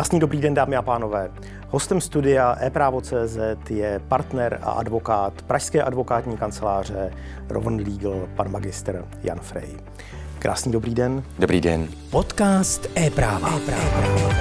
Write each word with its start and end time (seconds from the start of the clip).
Krásný 0.00 0.20
dobrý 0.20 0.40
den, 0.40 0.54
dámy 0.54 0.76
a 0.76 0.82
pánové. 0.82 1.30
Hostem 1.68 2.00
studia 2.00 2.56
ePrávo.cz 2.62 3.38
je 3.70 4.00
partner 4.08 4.58
a 4.62 4.70
advokát 4.70 5.42
Pražské 5.42 5.82
advokátní 5.82 6.36
kanceláře 6.36 7.12
Rowan 7.48 7.76
Legal, 7.76 8.28
pan 8.36 8.50
magister 8.50 9.04
Jan 9.22 9.40
Frey. 9.40 9.76
Krásný 10.38 10.72
dobrý 10.72 10.94
den. 10.94 11.22
Dobrý 11.38 11.60
den. 11.60 11.88
Podcast 12.10 12.98
e-práva. 12.98 13.56
e-práva. 13.56 14.34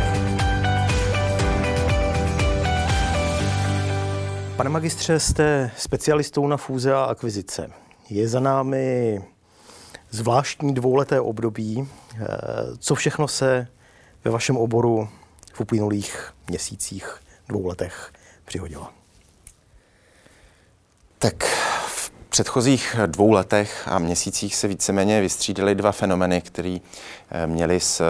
Pane 4.56 4.70
magistře, 4.70 5.20
jste 5.20 5.72
specialistou 5.78 6.48
na 6.48 6.58
fúze 6.58 6.94
a 6.94 7.04
akvizice. 7.04 7.70
Je 8.10 8.28
za 8.28 8.40
námi 8.40 9.22
zvláštní 10.10 10.74
dvouleté 10.74 11.22
období. 11.22 11.88
Eh, 11.88 12.28
co 12.80 12.96
všechno 12.96 13.28
se 13.28 13.68
ve 14.24 14.32
vašem 14.32 14.58
oboru 14.58 15.10
uplynulých 15.62 16.34
měsících, 16.48 17.22
dvou 17.48 17.68
letech 17.68 18.14
přihodilo? 18.46 18.90
Tak 21.20 21.59
předchozích 22.40 22.96
dvou 23.06 23.32
letech 23.32 23.88
a 23.88 24.00
měsících 24.00 24.56
se 24.56 24.68
víceméně 24.68 25.22
vystřídaly 25.22 25.76
dva 25.76 25.92
fenomeny, 25.92 26.42
které 26.42 26.78
eh, 27.32 27.48
měly 27.48 27.80
z 27.80 28.02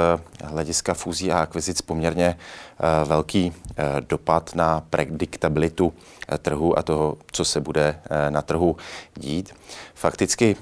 hlediska 0.44 0.94
fúzí 0.94 1.32
a 1.32 1.40
akvizic 1.40 1.82
poměrně 1.82 2.38
eh, 2.38 3.05
velký 3.05 3.54
eh, 3.54 3.84
dopad 4.02 4.55
na 4.55 4.84
prediktabilitu 4.90 5.94
trhu 6.42 6.80
a 6.80 6.84
toho, 6.84 7.18
co 7.32 7.46
se 7.46 7.62
bude 7.62 8.00
na 8.30 8.42
trhu 8.42 8.78
dít. 9.16 9.54
Fakticky 9.94 10.55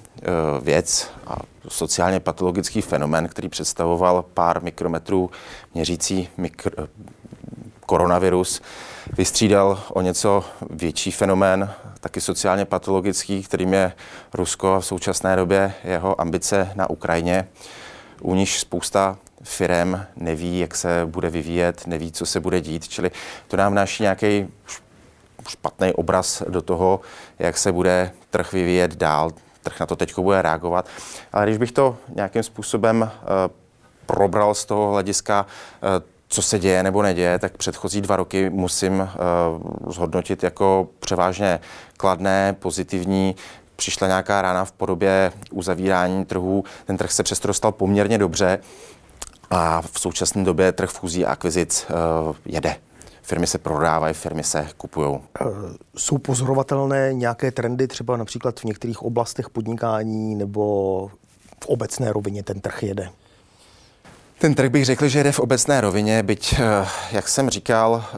věc 0.62 1.12
a 1.28 1.36
sociálně 1.68 2.20
patologický 2.20 2.82
fenomen, 2.82 3.28
který 3.28 3.50
představoval 3.50 4.26
pár 4.34 4.64
mikrometrů 4.64 5.32
měřící 5.74 6.30
mikro, 6.38 6.88
koronavirus, 7.86 8.62
vystřídal 9.18 9.84
o 9.90 10.02
něco 10.02 10.44
větší 10.70 11.12
fenomén, 11.12 11.74
taky 12.00 12.22
sociálně 12.22 12.66
patologický, 12.66 13.44
kterým 13.44 13.73
je 13.73 13.94
Rusko 14.34 14.80
v 14.80 14.86
současné 14.86 15.36
době 15.36 15.73
jeho 15.84 16.22
ambice 16.22 16.72
na 16.76 16.90
Ukrajině, 16.90 17.48
u 18.22 18.36
níž 18.36 18.59
spousta 18.59 19.17
firem 19.44 20.08
neví, 20.16 20.59
jak 20.59 20.75
se 20.75 21.06
bude 21.06 21.30
vyvíjet, 21.30 21.88
neví, 21.88 22.12
co 22.12 22.25
se 22.25 22.40
bude 22.40 22.62
dít, 22.62 22.88
čili 22.88 23.12
to 23.48 23.58
nám 23.58 23.72
vnáší 23.72 24.03
nějaký 24.03 24.48
špatný 25.48 25.94
obraz 25.94 26.44
do 26.50 26.62
toho, 26.62 27.00
jak 27.40 27.58
se 27.58 27.72
bude 27.72 28.12
trh 28.30 28.53
vyvíjet 28.53 28.95
dál, 28.95 29.31
trh 29.64 29.80
na 29.80 29.86
to 29.86 29.95
teď 29.95 30.16
bude 30.18 30.42
reagovat. 30.42 30.88
Ale 31.34 31.45
když 31.45 31.58
bych 31.58 31.72
to 31.72 31.98
nějakým 32.16 32.44
způsobem 32.44 33.02
uh, 33.02 33.09
probral 34.06 34.56
z 34.56 34.66
toho 34.66 34.92
hlediska 34.92 35.45
uh, 35.45 36.17
co 36.28 36.42
se 36.42 36.59
děje 36.59 36.83
nebo 36.83 37.02
neděje, 37.02 37.39
tak 37.39 37.58
předchozí 37.58 38.02
dva 38.02 38.16
roky 38.16 38.50
musím 38.50 39.00
uh, 39.00 39.08
zhodnotit 39.92 40.44
jako 40.44 40.88
převážně 41.00 41.59
kladné, 41.97 42.56
pozitivní. 42.59 43.36
Přišla 43.75 44.08
nějaká 44.08 44.42
rána 44.42 44.66
v 44.66 44.72
podobě 44.72 45.31
uzavírání 45.52 46.25
trhů. 46.25 46.64
Ten 46.86 46.97
trh 46.97 47.11
se 47.11 47.23
přesto 47.23 47.47
dostal 47.47 47.72
poměrně 47.72 48.17
dobře 48.17 48.59
a 49.50 49.81
v 49.81 50.00
současné 50.00 50.44
době 50.44 50.72
trh 50.72 50.89
fúzí 50.89 51.25
a 51.25 51.31
akvizic 51.31 51.86
uh, 51.89 52.36
jede. 52.45 52.75
Firmy 53.22 53.47
se 53.47 53.58
prodávají, 53.58 54.14
firmy 54.14 54.44
se 54.44 54.67
kupují. 54.78 55.19
Eh, 55.41 55.45
jsou 55.97 56.17
pozorovatelné 56.17 57.14
nějaké 57.14 57.52
trendy 57.52 57.88
třeba 57.88 58.17
například 58.17 58.59
v 58.59 58.64
některých 58.64 59.02
oblastech 59.02 59.50
podnikání 59.50 60.36
nebo 60.36 61.12
v 61.64 61.67
obecné 61.67 62.14
rovině 62.14 62.44
ten 62.44 62.62
trh 62.62 62.84
jede? 62.84 63.09
Ten 64.40 64.56
trh 64.56 64.70
bych 64.70 64.86
řekl, 64.86 65.08
že 65.08 65.24
jde 65.24 65.32
v 65.32 65.40
obecné 65.40 65.82
rovině, 65.82 66.24
byť, 66.24 66.56
eh, 66.60 66.88
jak 67.12 67.28
jsem 67.28 67.50
říkal, 67.50 68.04
eh, 68.14 68.18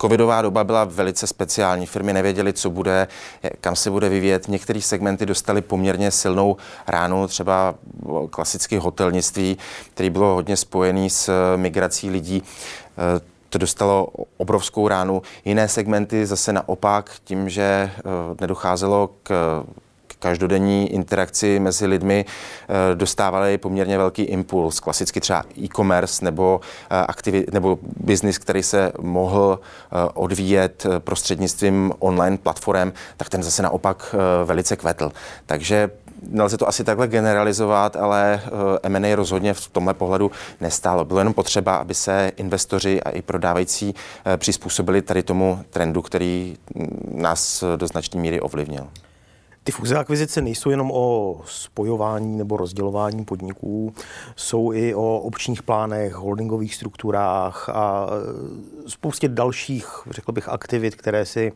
Covidová 0.00 0.42
doba 0.42 0.64
byla 0.64 0.84
velice 0.84 1.26
speciální. 1.26 1.86
Firmy 1.86 2.12
nevěděly, 2.12 2.52
co 2.52 2.70
bude, 2.70 3.08
kam 3.60 3.76
se 3.76 3.90
bude 3.90 4.08
vyvíjet. 4.08 4.48
Některé 4.48 4.80
segmenty 4.80 5.26
dostaly 5.26 5.62
poměrně 5.62 6.10
silnou 6.10 6.56
ránu, 6.86 7.28
třeba 7.28 7.74
klasické 8.30 8.78
hotelnictví, 8.78 9.58
který 9.94 10.10
bylo 10.10 10.34
hodně 10.34 10.56
spojený 10.56 11.10
s 11.10 11.28
eh, 11.28 11.56
migrací 11.56 12.10
lidí 12.10 12.42
to 13.48 13.58
dostalo 13.58 14.08
obrovskou 14.36 14.88
ránu. 14.88 15.22
Jiné 15.44 15.68
segmenty 15.68 16.26
zase 16.26 16.52
naopak, 16.52 17.10
tím, 17.24 17.48
že 17.48 17.90
nedocházelo 18.40 19.10
k 19.22 19.64
každodenní 20.24 20.92
interakci 20.92 21.60
mezi 21.60 21.86
lidmi 21.86 22.24
eh, 22.24 22.94
dostávali 22.94 23.58
poměrně 23.58 23.98
velký 23.98 24.22
impuls. 24.22 24.80
Klasicky 24.80 25.20
třeba 25.20 25.44
e-commerce 25.58 26.24
nebo, 26.24 26.60
eh, 26.90 27.06
aktivi- 27.06 27.44
nebo 27.52 27.78
biznis, 27.96 28.38
který 28.38 28.62
se 28.62 28.92
mohl 29.00 29.60
eh, 29.60 30.08
odvíjet 30.14 30.86
prostřednictvím 30.98 31.92
online 31.98 32.38
platform, 32.38 32.92
tak 33.16 33.28
ten 33.28 33.42
zase 33.42 33.62
naopak 33.62 34.14
velice 34.44 34.76
kvetl. 34.76 35.12
Takže 35.46 35.90
nelze 36.28 36.56
to 36.56 36.68
asi 36.68 36.84
takhle 36.84 37.08
generalizovat, 37.08 37.96
ale 37.96 38.40
M&A 38.82 39.14
rozhodně 39.14 39.54
v 39.54 39.68
tomhle 39.68 39.94
pohledu 39.94 40.30
nestálo. 40.60 41.04
Bylo 41.04 41.20
jenom 41.20 41.34
potřeba, 41.34 41.76
aby 41.76 41.94
se 41.94 42.32
investoři 42.36 43.02
a 43.02 43.10
i 43.10 43.22
prodávající 43.22 43.94
přizpůsobili 44.36 45.02
tady 45.02 45.22
tomu 45.22 45.64
trendu, 45.70 46.02
který 46.02 46.56
mm, 46.74 47.20
nás 47.22 47.64
do 47.76 47.86
značné 47.86 48.20
míry 48.20 48.40
ovlivnil. 48.40 48.86
Ty 49.64 49.72
fúze 49.72 49.98
akvizice 49.98 50.42
nejsou 50.42 50.70
jenom 50.70 50.90
o 50.90 51.40
spojování 51.46 52.38
nebo 52.38 52.56
rozdělování 52.56 53.24
podniků, 53.24 53.94
jsou 54.36 54.72
i 54.72 54.94
o 54.94 55.18
občních 55.18 55.62
plánech, 55.62 56.14
holdingových 56.14 56.74
strukturách 56.74 57.68
a 57.68 58.06
spoustě 58.86 59.28
dalších, 59.28 59.86
řekl 60.10 60.32
bych, 60.32 60.48
aktivit, 60.48 60.94
které 60.94 61.26
si 61.26 61.52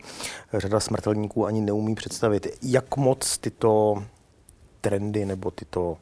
řada 0.53 0.79
smrtelníků 0.79 1.45
ani 1.45 1.61
neumí 1.61 1.95
představit. 1.95 2.47
Jak 2.61 2.97
moc 2.97 3.37
tyto 3.37 4.03
trendy 4.81 5.25
nebo 5.25 5.51
tyto 5.51 5.97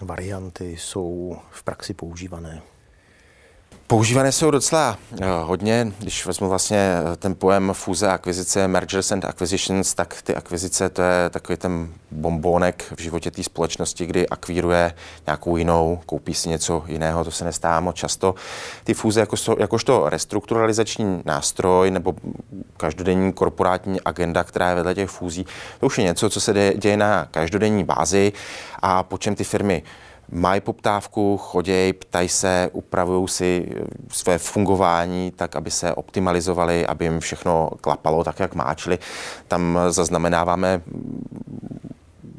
varianty 0.00 0.76
jsou 0.78 1.36
v 1.50 1.62
praxi 1.62 1.94
používané? 1.94 2.62
Používané 3.88 4.32
jsou 4.32 4.50
docela 4.50 4.98
uh, 5.12 5.18
hodně, 5.42 5.92
když 5.98 6.26
vezmu 6.26 6.48
vlastně 6.48 6.78
eh, 6.78 7.16
ten 7.16 7.34
pojem 7.34 7.70
fúze, 7.72 8.08
akvizice, 8.08 8.68
mergers 8.68 9.12
and 9.12 9.24
acquisitions, 9.24 9.94
tak 9.94 10.22
ty 10.22 10.34
akvizice 10.34 10.88
to 10.88 11.02
je 11.02 11.30
takový 11.30 11.56
ten 11.56 11.88
bombónek 12.10 12.84
v 12.96 13.00
životě 13.00 13.30
té 13.30 13.42
společnosti, 13.42 14.06
kdy 14.06 14.28
akvíruje 14.28 14.94
nějakou 15.26 15.56
jinou, 15.56 16.00
koupí 16.06 16.34
si 16.34 16.48
něco 16.48 16.84
jiného, 16.86 17.24
to 17.24 17.30
se 17.30 17.44
nestává 17.44 17.80
moc 17.80 17.96
často. 17.96 18.34
Ty 18.84 18.94
fúze 18.94 19.20
jakožto, 19.20 19.56
jakožto 19.58 20.08
restrukturalizační 20.08 21.22
nástroj 21.24 21.90
nebo 21.90 22.14
každodenní 22.76 23.32
korporátní 23.32 24.00
agenda, 24.00 24.44
která 24.44 24.68
je 24.68 24.74
vedle 24.74 24.94
těch 24.94 25.10
fúzí, 25.10 25.46
to 25.80 25.86
už 25.86 25.98
je 25.98 26.04
něco, 26.04 26.30
co 26.30 26.40
se 26.40 26.74
děje 26.76 26.96
na 26.96 27.28
každodenní 27.30 27.84
bázi 27.84 28.32
a 28.82 29.02
po 29.02 29.18
čem 29.18 29.34
ty 29.34 29.44
firmy 29.44 29.82
mají 30.30 30.60
poptávku, 30.60 31.36
chodějí, 31.36 31.92
ptají 31.92 32.28
se, 32.28 32.70
upravují 32.72 33.28
si 33.28 33.68
eh, 33.70 33.84
své 34.12 34.38
fungování 34.38 35.30
tak, 35.30 35.56
aby 35.56 35.70
se 35.70 35.94
optimalizovali, 35.94 36.86
aby 36.86 37.04
jim 37.04 37.20
všechno 37.20 37.70
klapalo 37.80 38.24
tak, 38.24 38.40
jak 38.40 38.54
má. 38.54 38.74
Čili 38.74 38.98
tam 39.48 39.78
zaznamenáváme 39.88 40.76
mm, 40.76 41.28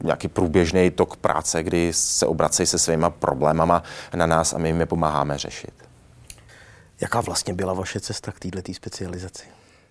nějaký 0.04 0.28
průběžný 0.28 0.92
tok 0.92 1.16
práce, 1.16 1.64
kdy 1.64 1.94
se 1.94 2.26
obracejí 2.26 2.68
se 2.68 2.80
svýma 2.80 3.10
problémama 3.10 3.84
na 4.16 4.26
nás 4.26 4.54
a 4.54 4.58
my 4.58 4.70
jim 4.70 4.80
je 4.80 4.86
pomáháme 4.86 5.38
řešit. 5.38 5.74
Jaká 7.02 7.22
vlastně 7.22 7.54
byla 7.54 7.74
vaše 7.74 8.00
cesta 8.00 8.32
k 8.32 8.40
této 8.40 8.74
specializaci? 8.74 9.44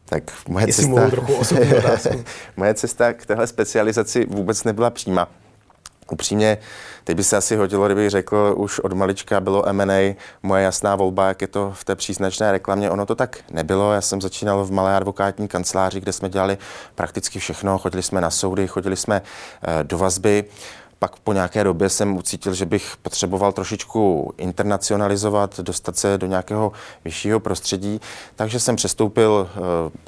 Tak 0.04 0.48
moje 0.48 0.66
cesta, 0.72 1.10
trochu 1.10 1.32
moje 2.56 2.74
cesta 2.74 3.12
k 3.12 3.26
téhle 3.26 3.46
specializaci 3.46 4.26
vůbec 4.26 4.64
nebyla 4.64 4.90
přímá. 4.90 5.28
Upřímně, 6.10 6.58
teď 7.04 7.16
by 7.16 7.24
se 7.24 7.36
asi 7.36 7.56
hodilo, 7.56 7.86
kdybych 7.86 8.10
řekl, 8.10 8.54
už 8.56 8.78
od 8.78 8.92
malička 8.92 9.41
bylo 9.41 9.68
M&A 9.68 10.16
moje 10.42 10.64
jasná 10.64 10.97
volba, 10.97 11.28
jak 11.28 11.41
je 11.41 11.48
to 11.48 11.72
v 11.76 11.84
té 11.84 11.94
příznačné 11.94 12.53
reklamě. 12.53 12.91
Ono 12.91 13.06
to 13.06 13.14
tak 13.14 13.38
nebylo. 13.50 13.92
Já 13.92 14.00
jsem 14.00 14.20
začínal 14.20 14.64
v 14.64 14.72
malé 14.72 14.97
advokátní 14.97 15.48
kanceláři, 15.48 16.00
kde 16.00 16.12
jsme 16.12 16.28
dělali 16.28 16.58
prakticky 16.94 17.38
všechno. 17.38 17.78
Chodili 17.78 18.03
jsme 18.03 18.20
na 18.20 18.30
soudy, 18.30 18.68
chodili 18.68 18.97
jsme 18.97 19.22
eh, 19.62 19.84
do 19.84 19.98
vazby. 19.98 20.44
Pak 20.98 21.16
po 21.16 21.32
nějaké 21.32 21.64
době 21.64 21.88
jsem 21.88 22.16
ucítil, 22.16 22.54
že 22.54 22.66
bych 22.66 22.97
potřeboval 23.02 23.52
trošičku 23.52 24.32
internacionalizovat, 24.36 25.60
dostat 25.60 25.97
se 25.97 26.18
do 26.18 26.26
nějakého 26.26 26.72
vyššího 27.04 27.41
prostředí, 27.41 28.00
takže 28.36 28.60
jsem 28.60 28.76
přestoupil 28.76 29.48
eh, 29.50 29.60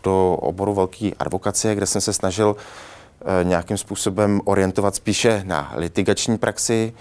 do 0.03 0.35
oboru 0.41 0.75
velké 0.75 1.11
advokacie, 1.19 1.75
kde 1.75 1.87
jsem 1.87 2.01
se 2.01 2.13
snažil 2.13 2.57
nějakým 3.43 3.77
způsobem 3.77 4.41
orientovat 4.45 4.95
spíše 4.95 5.43
na 5.47 5.73
litigační 5.77 6.39
praxi. 6.39 6.93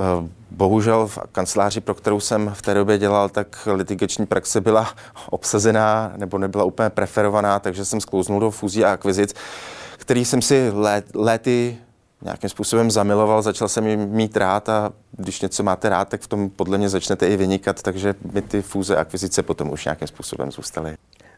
Eh, 0.00 0.28
bohužel 0.50 1.06
v 1.06 1.18
kanceláři, 1.32 1.80
pro 1.80 1.94
kterou 1.94 2.20
jsem 2.20 2.50
v 2.54 2.62
té 2.62 2.74
době 2.74 2.98
dělal, 2.98 3.28
tak 3.28 3.68
litigační 3.72 4.26
praxe 4.26 4.60
byla 4.60 4.88
obsazená 5.30 6.12
nebo 6.16 6.38
nebyla 6.38 6.64
úplně 6.64 6.90
preferovaná, 6.90 7.58
takže 7.58 7.84
jsem 7.84 8.00
sklouznul 8.00 8.40
do 8.40 8.50
fúzí 8.50 8.84
a 8.84 8.92
akvizic, 8.92 9.34
který 9.98 10.24
jsem 10.24 10.42
si 10.42 10.72
léty 11.14 11.78
nějakým 12.22 12.50
způsobem 12.50 12.90
zamiloval, 12.90 13.42
začal 13.42 13.68
jsem 13.68 13.86
jim 13.86 14.08
mít 14.08 14.36
rád 14.36 14.68
a 14.68 14.92
když 15.10 15.40
něco 15.40 15.62
máte 15.62 15.88
rád, 15.88 16.08
tak 16.08 16.20
v 16.20 16.26
tom 16.26 16.50
podle 16.50 16.78
mě 16.78 16.88
začnete 16.88 17.28
i 17.28 17.36
vynikat, 17.36 17.82
takže 17.82 18.14
mi 18.32 18.42
ty 18.42 18.62
fúze 18.62 18.96
a 18.96 19.00
akvizice 19.00 19.42
potom 19.42 19.70
už 19.70 19.84
nějakým 19.84 20.08
způsobem 20.08 20.52
zůstaly. 20.52 20.96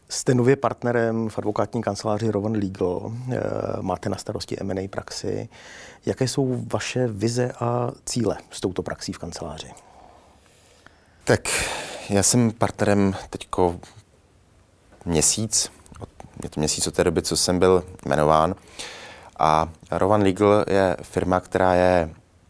Jste 0.09 0.33
nově 0.33 0.55
partnerem 0.55 1.29
v 1.29 1.37
advokátní 1.37 1.81
kanceláři 1.81 2.31
Rowan 2.31 2.51
Legal, 2.51 3.11
eh, 3.31 3.39
máte 3.81 4.09
na 4.09 4.17
starosti 4.17 4.59
M&A 4.59 4.87
praxi. 4.87 5.49
Jaké 6.05 6.27
jsou 6.27 6.65
vaše 6.73 7.07
vize 7.07 7.51
a 7.59 7.91
cíle 8.05 8.37
s 8.51 8.61
touto 8.61 8.83
praxí 8.83 9.13
v 9.13 9.17
kanceláři? 9.17 9.67
Tak 11.23 11.41
já 12.09 12.23
jsem 12.23 12.51
partnerem 12.51 13.15
teďko 13.29 13.79
měsíc, 15.05 15.71
je 16.43 16.49
to 16.49 16.59
měsíc 16.59 16.87
od 16.87 16.93
té 16.93 17.03
doby, 17.03 17.21
co 17.21 17.37
jsem 17.37 17.59
byl 17.59 17.83
jmenován. 18.05 18.55
A 19.39 19.69
Rowan 19.91 20.21
Legal 20.21 20.65
je 20.67 20.97
firma, 21.01 21.39
která 21.39 21.73
je 21.73 22.09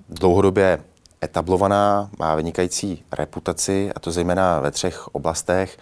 dlouhodobě 0.09 0.79
etablovaná, 1.23 2.09
má 2.19 2.35
vynikající 2.35 3.03
reputaci, 3.11 3.91
a 3.95 3.99
to 3.99 4.11
zejména 4.11 4.59
ve 4.59 4.71
třech 4.71 5.07
oblastech. 5.07 5.77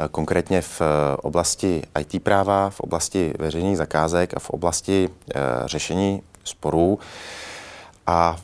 Eh, 0.00 0.08
konkrétně 0.10 0.62
v 0.62 0.80
eh, 0.80 1.16
oblasti 1.16 1.82
IT 2.00 2.22
práva, 2.22 2.70
v 2.70 2.80
oblasti 2.80 3.32
veřejných 3.38 3.76
zakázek 3.76 4.36
a 4.36 4.38
v 4.40 4.50
oblasti 4.50 5.08
eh, 5.10 5.40
řešení 5.64 6.22
sporů. 6.44 6.98
A 8.06 8.36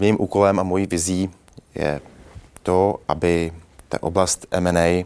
mým 0.00 0.16
úkolem 0.20 0.60
a 0.60 0.62
mojí 0.62 0.86
vizí 0.86 1.30
je 1.74 2.00
to, 2.62 2.96
aby 3.08 3.52
ta 3.88 4.02
oblast 4.02 4.46
M&A 4.50 5.04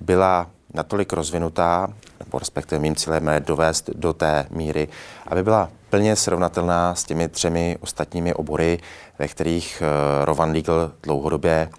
byla 0.00 0.50
natolik 0.74 1.12
rozvinutá, 1.12 1.88
nebo 2.24 2.38
respektive 2.38 2.78
mým 2.78 2.96
cílem 2.96 3.28
je 3.28 3.40
dovést 3.40 3.90
do 3.90 4.12
té 4.12 4.46
míry, 4.50 4.88
aby 5.26 5.42
byla 5.42 5.70
plně 5.90 6.16
srovnatelná 6.16 6.94
s 6.94 7.04
těmi 7.04 7.28
třemi 7.28 7.76
ostatními 7.80 8.34
obory, 8.34 8.78
ve 9.18 9.28
kterých 9.28 9.82
Rovan 10.24 10.52
Legal 10.52 10.92
dlouhodobě 11.02 11.70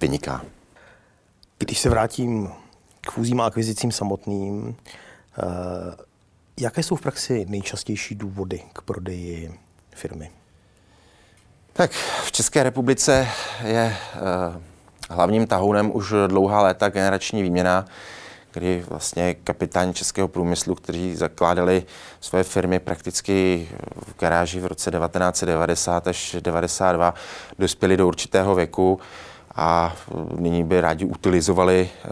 vyniká. 0.00 0.55
Když 1.58 1.78
se 1.78 1.88
vrátím 1.88 2.52
k 3.00 3.10
fúzím 3.10 3.40
a 3.40 3.46
akvizicím 3.46 3.92
samotným, 3.92 4.76
eh, 5.38 5.42
jaké 6.60 6.82
jsou 6.82 6.96
v 6.96 7.00
praxi 7.00 7.46
nejčastější 7.48 8.14
důvody 8.14 8.62
k 8.72 8.82
prodeji 8.82 9.58
firmy? 9.94 10.30
Tak 11.72 11.90
v 12.24 12.32
České 12.32 12.62
republice 12.62 13.28
je 13.64 13.96
eh, 14.14 14.60
hlavním 15.10 15.46
tahounem 15.46 15.96
už 15.96 16.14
dlouhá 16.26 16.62
léta 16.62 16.88
generační 16.88 17.42
výměna, 17.42 17.84
kdy 18.52 18.84
vlastně 18.88 19.34
kapitáni 19.34 19.94
českého 19.94 20.28
průmyslu, 20.28 20.74
kteří 20.74 21.16
zakládali 21.16 21.84
své 22.20 22.44
firmy 22.44 22.78
prakticky 22.78 23.68
v 24.06 24.18
garáži 24.18 24.60
v 24.60 24.66
roce 24.66 24.90
1990 24.90 26.06
až 26.06 26.16
1992, 26.16 27.14
dospěli 27.58 27.96
do 27.96 28.08
určitého 28.08 28.54
věku 28.54 29.00
a 29.56 29.96
nyní 30.38 30.64
by 30.64 30.80
rádi 30.80 31.04
utilizovali 31.04 31.88
eh, 31.90 32.08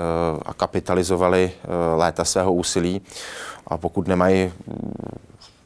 a 0.46 0.54
kapitalizovali 0.54 1.52
eh, 1.52 1.68
léta 1.96 2.24
svého 2.24 2.52
úsilí. 2.52 3.02
A 3.66 3.76
pokud 3.76 4.08
nemají 4.08 4.52
mm, 4.66 4.92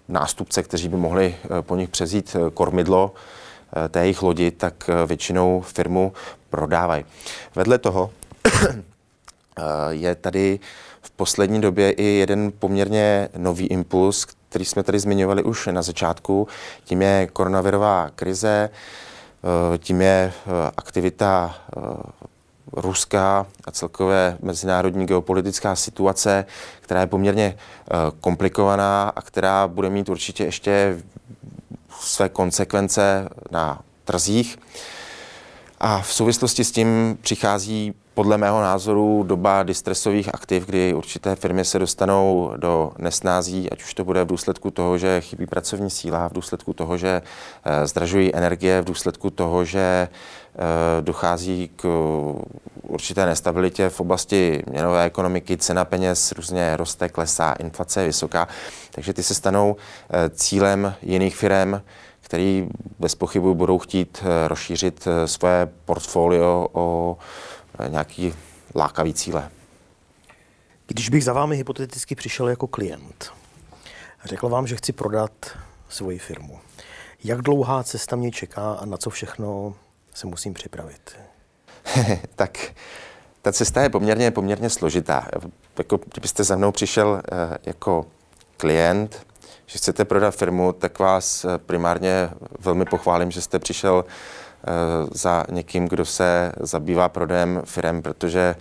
nástupce, 0.09 0.63
kteří 0.63 0.89
by 0.89 0.97
mohli 0.97 1.35
eh, 1.45 1.63
po 1.63 1.77
nich 1.77 1.89
přezít 1.89 2.37
kormidlo 2.55 3.15
té 3.89 4.01
jejich 4.01 4.23
lodi, 4.23 4.51
tak 4.51 4.91
většinou 5.07 5.61
firmu 5.61 6.13
prodávají. 6.51 7.05
Vedle 7.55 7.79
toho 7.79 8.11
je 9.91 10.15
tady 10.15 10.61
v 11.03 11.11
poslední 11.11 11.61
době 11.61 11.91
i 11.91 12.05
jeden 12.05 12.53
poměrně 12.59 13.29
nový 13.37 13.67
impuls, 13.67 14.27
který 14.49 14.65
jsme 14.65 14.83
tady 14.83 14.99
zmiňovali 14.99 15.43
už 15.43 15.67
na 15.67 15.83
začátku. 15.83 16.49
Tím 16.85 17.03
je 17.03 17.29
koronavirová 17.33 18.11
krize. 18.15 18.71
Eh, 19.45 19.79
tím 19.79 20.01
je 20.01 20.33
eh, 20.33 20.51
aktivita 20.77 21.57
eh, 21.77 21.81
ruská 22.73 23.47
a 23.65 23.71
celkové 23.71 24.39
mezinárodní 24.43 25.07
geopolitická 25.07 25.77
situace, 25.77 26.45
která 26.81 27.01
je 27.01 27.07
poměrně 27.07 27.57
komplikovaná 28.21 29.13
a 29.17 29.23
která 29.23 29.69
bude 29.69 29.91
mít 29.91 30.09
určitě 30.09 30.45
ještě 30.45 31.03
své 32.01 32.29
konsekvence 32.29 33.29
na 33.51 33.83
trzích. 34.05 34.59
A 35.81 36.01
v 36.01 36.13
souvislosti 36.13 36.65
s 36.65 36.73
tím 36.73 37.19
přichází 37.21 37.95
podle 38.19 38.39
mého 38.39 38.61
názoru 38.61 39.23
doba 39.23 39.63
distresových 39.63 40.35
aktiv, 40.35 40.67
kdy 40.67 40.95
určité 40.95 41.37
firmy 41.37 41.65
se 41.65 41.79
dostanou 41.79 42.53
do 42.57 42.93
nesnází, 42.99 43.71
ať 43.71 43.83
už 43.83 43.95
to 43.95 44.05
bude 44.05 44.25
v 44.25 44.27
důsledku 44.27 44.71
toho, 44.71 44.99
že 44.99 45.21
chybí 45.21 45.47
pracovní 45.47 45.91
síla, 45.91 46.29
v 46.29 46.33
důsledku 46.33 46.73
toho, 46.73 46.97
že 46.97 47.23
eh, 47.65 47.87
zdražují 47.87 48.35
energie, 48.35 48.83
v 48.83 48.85
důsledku 48.85 49.31
toho, 49.31 49.65
že 49.65 49.79
eh, 49.79 51.03
dochází 51.03 51.71
k 51.77 51.89
určité 52.83 53.27
nestabilitě 53.27 53.89
v 53.89 54.01
oblasti 54.01 54.63
měnové 54.71 55.05
ekonomiky, 55.05 55.57
cena 55.57 55.85
peněz 55.85 56.33
různě 56.33 56.77
roste, 56.77 57.09
klesá, 57.09 57.53
inflace 57.53 58.01
je 58.01 58.07
vysoká, 58.07 58.49
takže 58.91 59.13
ty 59.13 59.23
se 59.23 59.35
stanou 59.35 59.77
eh, 60.11 60.31
cílem 60.31 60.95
jiných 61.03 61.37
firm, 61.37 61.81
který 62.21 62.69
bez 62.99 63.15
pochybu 63.15 63.55
budou 63.55 63.79
chtít 63.79 64.25
rozšířit 64.49 65.09
svoje 65.27 65.69
portfolio 65.85 66.69
o 66.73 67.17
Eh, 67.58 67.58
nějaký 67.87 68.35
lákavý 68.75 69.15
cíle. 69.15 69.51
Když 70.87 71.09
bych 71.09 71.25
za 71.25 71.33
vámi 71.33 71.57
hypoteticky 71.57 72.15
přišel 72.15 72.49
jako 72.49 72.67
klient 72.67 73.33
a 74.25 74.27
řekl 74.27 74.49
vám, 74.49 74.67
že 74.67 74.77
chci 74.77 74.93
prodat 74.93 75.33
svoji 75.89 76.19
firmu, 76.19 76.61
jak 77.25 77.43
dlouhá 77.43 77.83
cesta 77.83 78.17
mě 78.17 78.31
čeká 78.31 78.73
a 78.73 78.85
na 78.85 78.97
co 78.97 79.11
všechno 79.11 79.75
se 80.15 80.27
musím 80.27 80.55
připravit? 80.55 81.17
tak 82.37 82.59
ta 83.43 83.53
cesta 83.53 83.83
je 83.83 83.89
poměrně, 83.89 84.31
poměrně 84.31 84.71
složitá. 84.71 85.29
Jako, 85.79 86.01
kdybyste 86.13 86.45
za 86.45 86.57
mnou 86.57 86.73
přišel 86.73 87.23
eh, 87.33 87.59
jako 87.67 88.07
klient, 88.57 89.27
že 89.67 89.79
chcete 89.79 90.05
prodat 90.05 90.31
firmu, 90.31 90.73
tak 90.73 90.99
vás 90.99 91.45
eh, 91.45 91.59
primárně 91.59 92.31
velmi 92.61 92.85
pochválím, 92.85 93.31
že 93.31 93.41
jste 93.41 93.59
přišel 93.59 94.05
Eh, 94.05 94.48
za 95.13 95.45
někým, 95.51 95.89
kdo 95.89 96.05
se 96.05 96.53
zabývá 96.61 97.09
prodejem 97.09 97.63
firm, 97.65 98.03
protože 98.03 98.55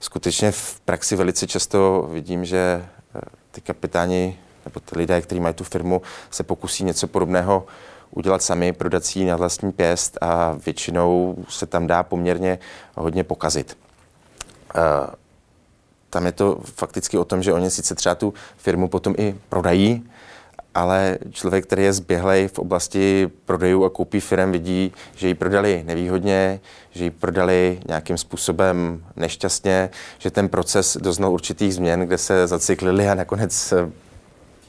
skutečně 0.00 0.50
v 0.52 0.80
praxi 0.80 1.16
velice 1.16 1.46
často 1.46 2.08
vidím, 2.12 2.44
že 2.44 2.84
eh, 3.16 3.20
ty 3.50 3.60
kapitáni 3.60 4.38
nebo 4.64 4.80
ty 4.80 4.98
lidé, 4.98 5.22
kteří 5.22 5.40
mají 5.40 5.54
tu 5.54 5.64
firmu, 5.64 6.02
se 6.30 6.42
pokusí 6.42 6.84
něco 6.84 7.06
podobného 7.06 7.66
udělat 8.10 8.42
sami, 8.42 8.72
prodat 8.72 9.04
si 9.04 9.24
na 9.24 9.36
vlastní 9.36 9.72
pěst 9.72 10.18
a 10.20 10.56
většinou 10.66 11.36
se 11.48 11.66
tam 11.66 11.86
dá 11.86 12.02
poměrně 12.02 12.58
hodně 12.94 13.24
pokazit. 13.24 13.78
Eh, 14.74 15.06
tam 16.10 16.26
je 16.26 16.32
to 16.32 16.60
fakticky 16.64 17.18
o 17.18 17.24
tom, 17.24 17.42
že 17.42 17.52
oni 17.52 17.70
sice 17.70 17.94
třeba 17.94 18.14
tu 18.14 18.34
firmu 18.56 18.88
potom 18.88 19.14
i 19.18 19.36
prodají, 19.48 20.08
ale 20.76 21.18
člověk, 21.30 21.66
který 21.66 21.82
je 21.82 21.92
zběhlej 21.92 22.48
v 22.48 22.58
oblasti 22.58 23.30
prodejů 23.44 23.84
a 23.84 23.90
koupí 23.90 24.20
firm, 24.20 24.52
vidí, 24.52 24.92
že 25.14 25.28
ji 25.28 25.34
prodali 25.34 25.82
nevýhodně, 25.86 26.60
že 26.90 27.04
ji 27.04 27.10
prodali 27.10 27.80
nějakým 27.88 28.18
způsobem 28.18 29.04
nešťastně, 29.16 29.90
že 30.18 30.30
ten 30.30 30.48
proces 30.48 30.96
doznal 31.00 31.32
určitých 31.32 31.74
změn, 31.74 32.00
kde 32.00 32.18
se 32.18 32.46
zacyklili 32.46 33.08
a 33.08 33.14
nakonec 33.14 33.72
eh, 33.72 33.90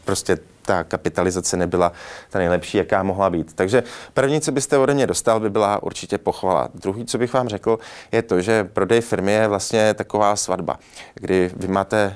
prostě 0.06 0.38
ta 0.62 0.84
kapitalizace 0.84 1.58
nebyla 1.58 1.92
ta 2.30 2.40
nejlepší, 2.40 2.78
jaká 2.78 3.04
mohla 3.04 3.30
být. 3.30 3.54
Takže 3.54 3.84
první, 4.14 4.42
co 4.42 4.52
byste 4.52 4.78
ode 4.78 4.94
mě 4.94 5.08
dostal, 5.08 5.40
by 5.40 5.50
byla 5.50 5.84
určitě 5.84 6.18
pochvala. 6.18 6.70
Druhý, 6.74 7.06
co 7.06 7.18
bych 7.18 7.34
vám 7.34 7.48
řekl, 7.48 7.80
je 8.12 8.22
to, 8.22 8.42
že 8.42 8.64
prodej 8.64 9.02
firmy 9.02 9.32
je 9.32 9.48
vlastně 9.48 9.94
taková 9.94 10.36
svatba, 10.36 10.80
kdy 11.16 11.52
vy 11.56 11.68
máte 11.68 12.16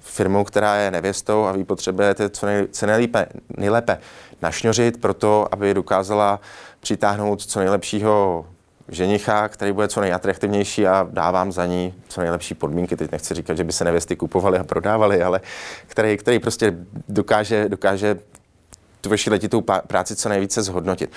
firmou, 0.00 0.44
která 0.44 0.76
je 0.76 0.90
nevěstou 0.90 1.44
a 1.44 1.52
vy 1.52 1.64
potřebujete 1.64 2.30
co, 2.30 2.46
nej, 2.46 2.66
co 2.72 2.86
nejlépe, 2.86 3.26
nejlépe 3.56 3.98
našňořit 4.42 5.00
pro 5.00 5.14
to, 5.14 5.46
aby 5.52 5.74
dokázala 5.74 6.40
přitáhnout 6.80 7.42
co 7.42 7.58
nejlepšího 7.58 8.46
ženicha, 8.88 9.48
který 9.48 9.72
bude 9.72 9.88
co 9.88 10.00
nejatraktivnější 10.00 10.86
a 10.86 11.08
dávám 11.10 11.52
za 11.52 11.66
ní 11.66 11.94
co 12.08 12.20
nejlepší 12.20 12.54
podmínky. 12.54 12.96
Teď 12.96 13.12
nechci 13.12 13.34
říkat, 13.34 13.56
že 13.56 13.64
by 13.64 13.72
se 13.72 13.84
nevěsty 13.84 14.16
kupovaly 14.16 14.58
a 14.58 14.64
prodávaly, 14.64 15.22
ale 15.22 15.40
který, 15.86 16.16
který 16.16 16.38
prostě 16.38 16.76
dokáže, 17.08 17.68
dokáže 17.68 18.18
tu 19.00 19.10
vaši 19.10 19.30
letitou 19.30 19.60
práci 19.60 20.16
co 20.16 20.28
nejvíce 20.28 20.62
zhodnotit. 20.62 21.10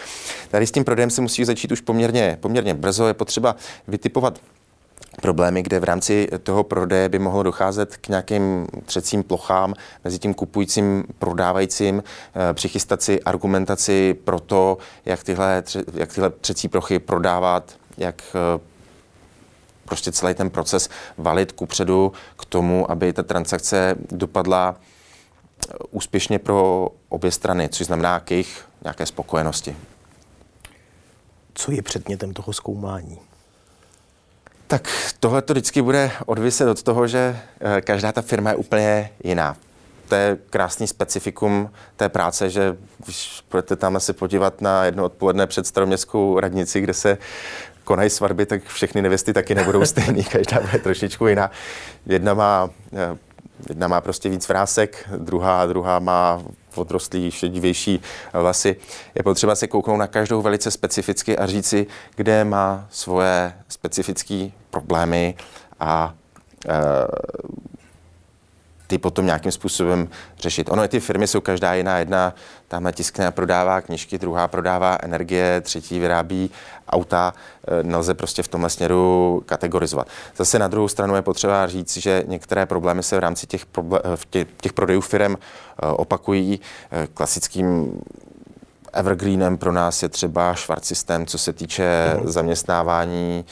Tady 0.52 0.68
s 0.68 0.72
tím 0.72 0.84
prodejem 0.84 1.10
se 1.10 1.22
musí 1.22 1.46
začít 1.46 1.72
už 1.72 1.82
poměrně, 1.82 2.38
poměrně 2.42 2.74
brzo. 2.74 3.08
Je 3.08 3.14
potřeba 3.14 3.56
vytipovat 3.88 4.40
problémy, 5.24 5.64
kde 5.64 5.80
v 5.80 5.84
rámci 5.84 6.28
toho 6.44 6.64
prodeje 6.64 7.10
by 7.10 7.20
mohlo 7.20 7.44
docházet 7.44 7.98
k 7.98 8.08
nějakým 8.08 8.68
třecím 8.86 9.24
plochám 9.24 9.74
mezi 10.04 10.20
tím 10.20 10.34
kupujícím, 10.34 11.04
prodávajícím, 11.20 12.04
eh, 12.04 12.54
přichystat 12.54 13.02
si 13.02 13.24
argumentaci 13.24 14.14
pro 14.14 14.40
to, 14.40 14.78
jak 15.06 15.24
tyhle, 15.24 15.64
jak 15.94 16.14
tyhle 16.14 16.30
třecí 16.30 16.68
plochy 16.68 17.00
prodávat, 17.00 17.76
jak 17.98 18.24
eh, 18.36 18.60
prostě 19.86 20.12
celý 20.12 20.34
ten 20.34 20.50
proces 20.50 20.90
valit 21.18 21.52
kupředu 21.52 22.12
k 22.40 22.46
tomu, 22.46 22.92
aby 22.92 23.14
ta 23.14 23.24
transakce 23.24 23.96
dopadla 24.12 24.76
eh, 24.76 25.74
úspěšně 25.92 26.40
pro 26.40 26.90
obě 27.10 27.32
strany, 27.32 27.70
což 27.70 27.88
znamená 27.88 28.20
k 28.20 28.32
jejich 28.32 28.66
nějaké 28.84 29.06
spokojenosti. 29.06 29.76
co 31.54 31.72
je 31.72 31.82
předmětem 31.82 32.34
toho 32.34 32.54
zkoumání? 32.54 33.20
Tak 34.74 34.90
tohle 35.20 35.42
to 35.42 35.54
vždycky 35.54 35.82
bude 35.82 36.12
odviset 36.26 36.68
od 36.68 36.84
toho, 36.84 37.08
že 37.08 37.40
eh, 37.62 37.82
každá 37.82 38.12
ta 38.12 38.22
firma 38.22 38.50
je 38.50 38.56
úplně 38.56 39.10
jiná. 39.24 39.58
To 40.10 40.16
je 40.16 40.38
krásný 40.50 40.88
specifikum 40.88 41.70
té 41.96 42.10
práce, 42.10 42.50
že 42.50 42.78
když 43.06 43.44
budete 43.52 43.76
tam 43.76 44.00
se 44.00 44.14
podívat 44.14 44.62
na 44.62 44.86
jedno 44.86 45.06
odpoledne 45.06 45.48
před 45.48 45.68
staroměstskou 45.68 46.40
radnici, 46.40 46.82
kde 46.82 46.94
se 46.94 47.18
konají 47.84 48.10
svatby, 48.10 48.46
tak 48.46 48.64
všechny 48.64 49.02
nevěsty 49.02 49.34
taky 49.34 49.56
nebudou 49.56 49.86
stejný, 49.86 50.24
každá 50.24 50.60
bude 50.60 50.80
trošičku 50.80 51.28
jiná. 51.28 51.52
Jedna 52.06 52.34
má, 52.34 52.70
eh, 52.94 53.18
jedna 53.70 53.88
má 53.88 54.02
prostě 54.02 54.30
víc 54.30 54.48
vrásek, 54.48 55.10
druhá, 55.18 55.66
druhá 55.66 56.00
má 56.00 56.42
odrostlý, 56.76 57.32
šedivější 57.32 58.02
vlasy. 58.34 58.76
Je 59.16 59.24
potřeba 59.24 59.56
se 59.56 59.68
kouknout 59.68 60.00
na 60.00 60.08
každou 60.08 60.42
velice 60.42 60.72
specificky 60.72 61.38
a 61.38 61.48
říci, 61.48 61.88
kde 62.16 62.44
má 62.44 62.88
svoje 62.92 63.54
specifické 63.70 64.50
problémy 64.74 65.36
a 65.80 66.14
e, 66.68 66.74
ty 68.88 68.98
potom 68.98 69.26
nějakým 69.26 69.52
způsobem 69.52 70.10
řešit. 70.40 70.70
Ono, 70.72 70.88
ty 70.88 71.00
firmy 71.00 71.28
jsou 71.28 71.42
každá 71.42 71.74
jiná. 71.74 71.98
Jedna 71.98 72.34
tam 72.68 72.88
tiskne 72.92 73.28
a 73.28 73.32
prodává 73.32 73.82
knižky, 73.82 74.18
druhá 74.18 74.48
prodává 74.48 74.98
energie, 75.02 75.62
třetí 75.62 76.00
vyrábí 76.00 76.50
auta. 76.90 77.34
E, 77.68 77.84
nelze 77.84 78.14
prostě 78.14 78.44
v 78.44 78.48
tomhle 78.48 78.70
směru 78.70 79.44
kategorizovat. 79.46 80.08
Zase 80.36 80.60
na 80.60 80.68
druhou 80.68 80.88
stranu 80.88 81.16
je 81.16 81.22
potřeba 81.22 81.68
říct, 81.68 81.98
že 81.98 82.24
některé 82.28 82.66
problémy 82.66 83.04
se 83.04 83.16
v 83.16 83.20
rámci 83.20 83.48
těch, 83.48 83.66
problé- 83.66 84.02
v 84.16 84.26
těch, 84.26 84.48
těch 84.62 84.74
prodejů 84.74 85.02
firm 85.02 85.34
e, 85.34 85.38
opakují. 85.88 86.60
E, 86.92 87.08
klasickým 87.08 88.00
Evergreenem 88.94 89.58
pro 89.58 89.72
nás 89.72 90.04
je 90.04 90.10
třeba 90.10 90.56
Schwarz 90.56 90.84
systém, 90.84 91.26
co 91.26 91.38
se 91.38 91.54
týče 91.54 92.14
mhm. 92.18 92.30
zaměstnávání 92.30 93.46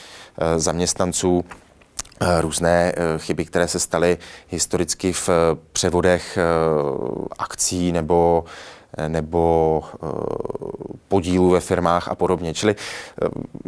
zaměstnanců. 0.58 1.46
Eh, 2.24 2.42
různé 2.42 2.94
eh, 2.96 3.20
chyby, 3.20 3.46
které 3.46 3.68
se 3.68 3.80
staly 3.80 4.18
historicky 4.50 5.14
v 5.14 5.30
eh, 5.30 5.34
převodech 5.74 6.38
akcí 7.38 7.92
nebo 7.92 8.44
nebo 9.08 9.84
podílů 11.08 11.50
ve 11.50 11.60
firmách 11.60 12.08
a 12.08 12.16
podobně. 12.16 12.54
Čili 12.54 12.76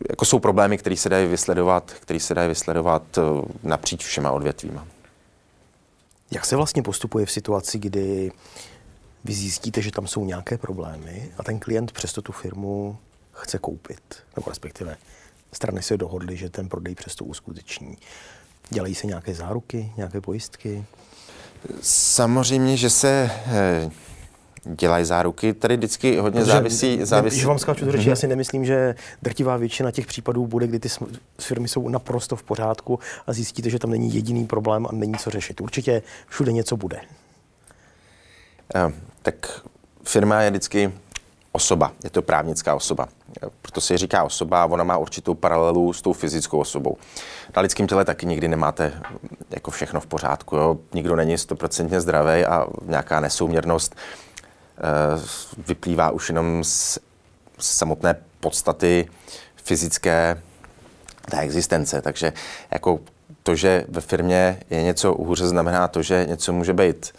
jako 0.10 0.26
jsou 0.26 0.40
problémy, 0.40 0.78
které 0.78 0.98
se 0.98 1.10
dají 1.10 1.28
vysledovat, 1.28 1.92
které 2.00 2.20
se 2.20 2.36
dají 2.36 2.50
vysledovat 2.50 3.04
napříč 3.64 4.06
všema 4.06 4.32
odvětvíma. 4.32 4.88
Jak 6.32 6.46
se 6.46 6.56
vlastně 6.56 6.84
postupuje 6.84 7.26
v 7.26 7.32
situaci, 7.32 7.80
kdy 7.80 8.32
vy 9.24 9.34
zjistíte, 9.34 9.82
že 9.82 9.92
tam 9.92 10.08
jsou 10.08 10.26
nějaké 10.26 10.58
problémy 10.58 11.32
a 11.38 11.44
ten 11.44 11.60
klient 11.60 11.92
přesto 11.92 12.22
tu 12.22 12.32
firmu 12.32 12.98
chce 13.34 13.60
koupit, 13.60 14.02
nebo 14.36 14.50
respektive 14.50 14.98
strany 15.54 15.82
se 15.82 15.98
dohodly, 15.98 16.38
že 16.38 16.50
ten 16.50 16.70
prodej 16.70 16.96
přesto 16.96 17.26
uskuteční. 17.26 17.98
Dělají 18.70 18.96
se 18.96 19.08
nějaké 19.08 19.34
záruky, 19.34 19.92
nějaké 19.98 20.22
pojistky? 20.22 20.86
Samozřejmě, 21.82 22.78
že 22.78 22.90
se 22.90 23.32
eh, 23.48 23.92
dělají 24.66 25.06
záruky. 25.06 25.54
Tady 25.54 25.78
vždycky 25.78 26.18
hodně 26.18 26.40
Protože 26.40 26.52
závisí... 26.52 27.00
závisí... 27.02 27.36
Když 27.36 27.46
vám 27.46 27.60
skáču 27.60 27.86
do 27.86 27.92
řeči, 27.92 28.10
já 28.10 28.16
si 28.16 28.28
nemyslím, 28.28 28.66
že 28.66 28.96
drtivá 29.22 29.58
většina 29.58 29.92
těch 29.92 30.08
případů 30.08 30.48
bude, 30.48 30.68
kdy 30.68 30.80
ty 30.80 30.90
firmy 31.40 31.68
jsou 31.68 31.90
naprosto 31.90 32.36
v 32.36 32.44
pořádku 32.44 33.00
a 33.28 33.34
zjistíte, 33.34 33.70
že 33.70 33.80
tam 33.80 33.92
není 33.92 34.16
jediný 34.16 34.46
problém 34.46 34.86
a 34.86 34.90
není 34.92 35.14
co 35.16 35.30
řešit. 35.30 35.62
Určitě 35.62 36.02
všude 36.28 36.52
něco 36.52 36.78
bude. 36.78 37.00
Eh, 38.76 38.94
tak 39.22 39.62
firma 40.04 40.42
je 40.42 40.50
vždycky 40.50 40.92
osoba, 41.56 41.92
je 42.04 42.10
to 42.10 42.22
právnická 42.22 42.76
osoba. 42.76 43.08
Proto 43.62 43.82
se 43.82 43.98
říká 43.98 44.24
osoba 44.24 44.64
a 44.64 44.66
ona 44.66 44.84
má 44.84 44.98
určitou 44.98 45.34
paralelu 45.34 45.94
s 45.94 46.02
tou 46.02 46.14
fyzickou 46.14 46.60
osobou. 46.60 46.98
Na 47.56 47.62
lidském 47.62 47.88
těle 47.88 48.06
taky 48.06 48.26
nikdy 48.26 48.48
nemáte 48.48 48.94
jako 49.50 49.72
všechno 49.72 50.00
v 50.00 50.06
pořádku. 50.06 50.56
Jo? 50.56 50.78
Nikdo 50.94 51.16
není 51.16 51.38
stoprocentně 51.38 52.02
zdravý 52.02 52.46
a 52.46 52.68
nějaká 52.86 53.20
nesouměrnost 53.20 53.96
e, 53.96 54.02
vyplývá 55.68 56.12
už 56.12 56.30
jenom 56.30 56.64
z, 56.64 57.00
samotné 57.60 58.16
podstaty 58.40 59.10
fyzické 59.56 60.42
té 61.32 61.40
existence. 61.40 62.02
Takže 62.02 62.34
jako 62.72 63.00
to, 63.44 63.56
že 63.56 63.86
ve 63.90 64.02
firmě 64.02 64.60
je 64.70 64.84
něco 64.84 65.14
hůře, 65.14 65.48
znamená 65.48 65.88
to, 65.88 66.02
že 66.02 66.26
něco 66.30 66.54
může 66.54 66.74
být 66.74 67.14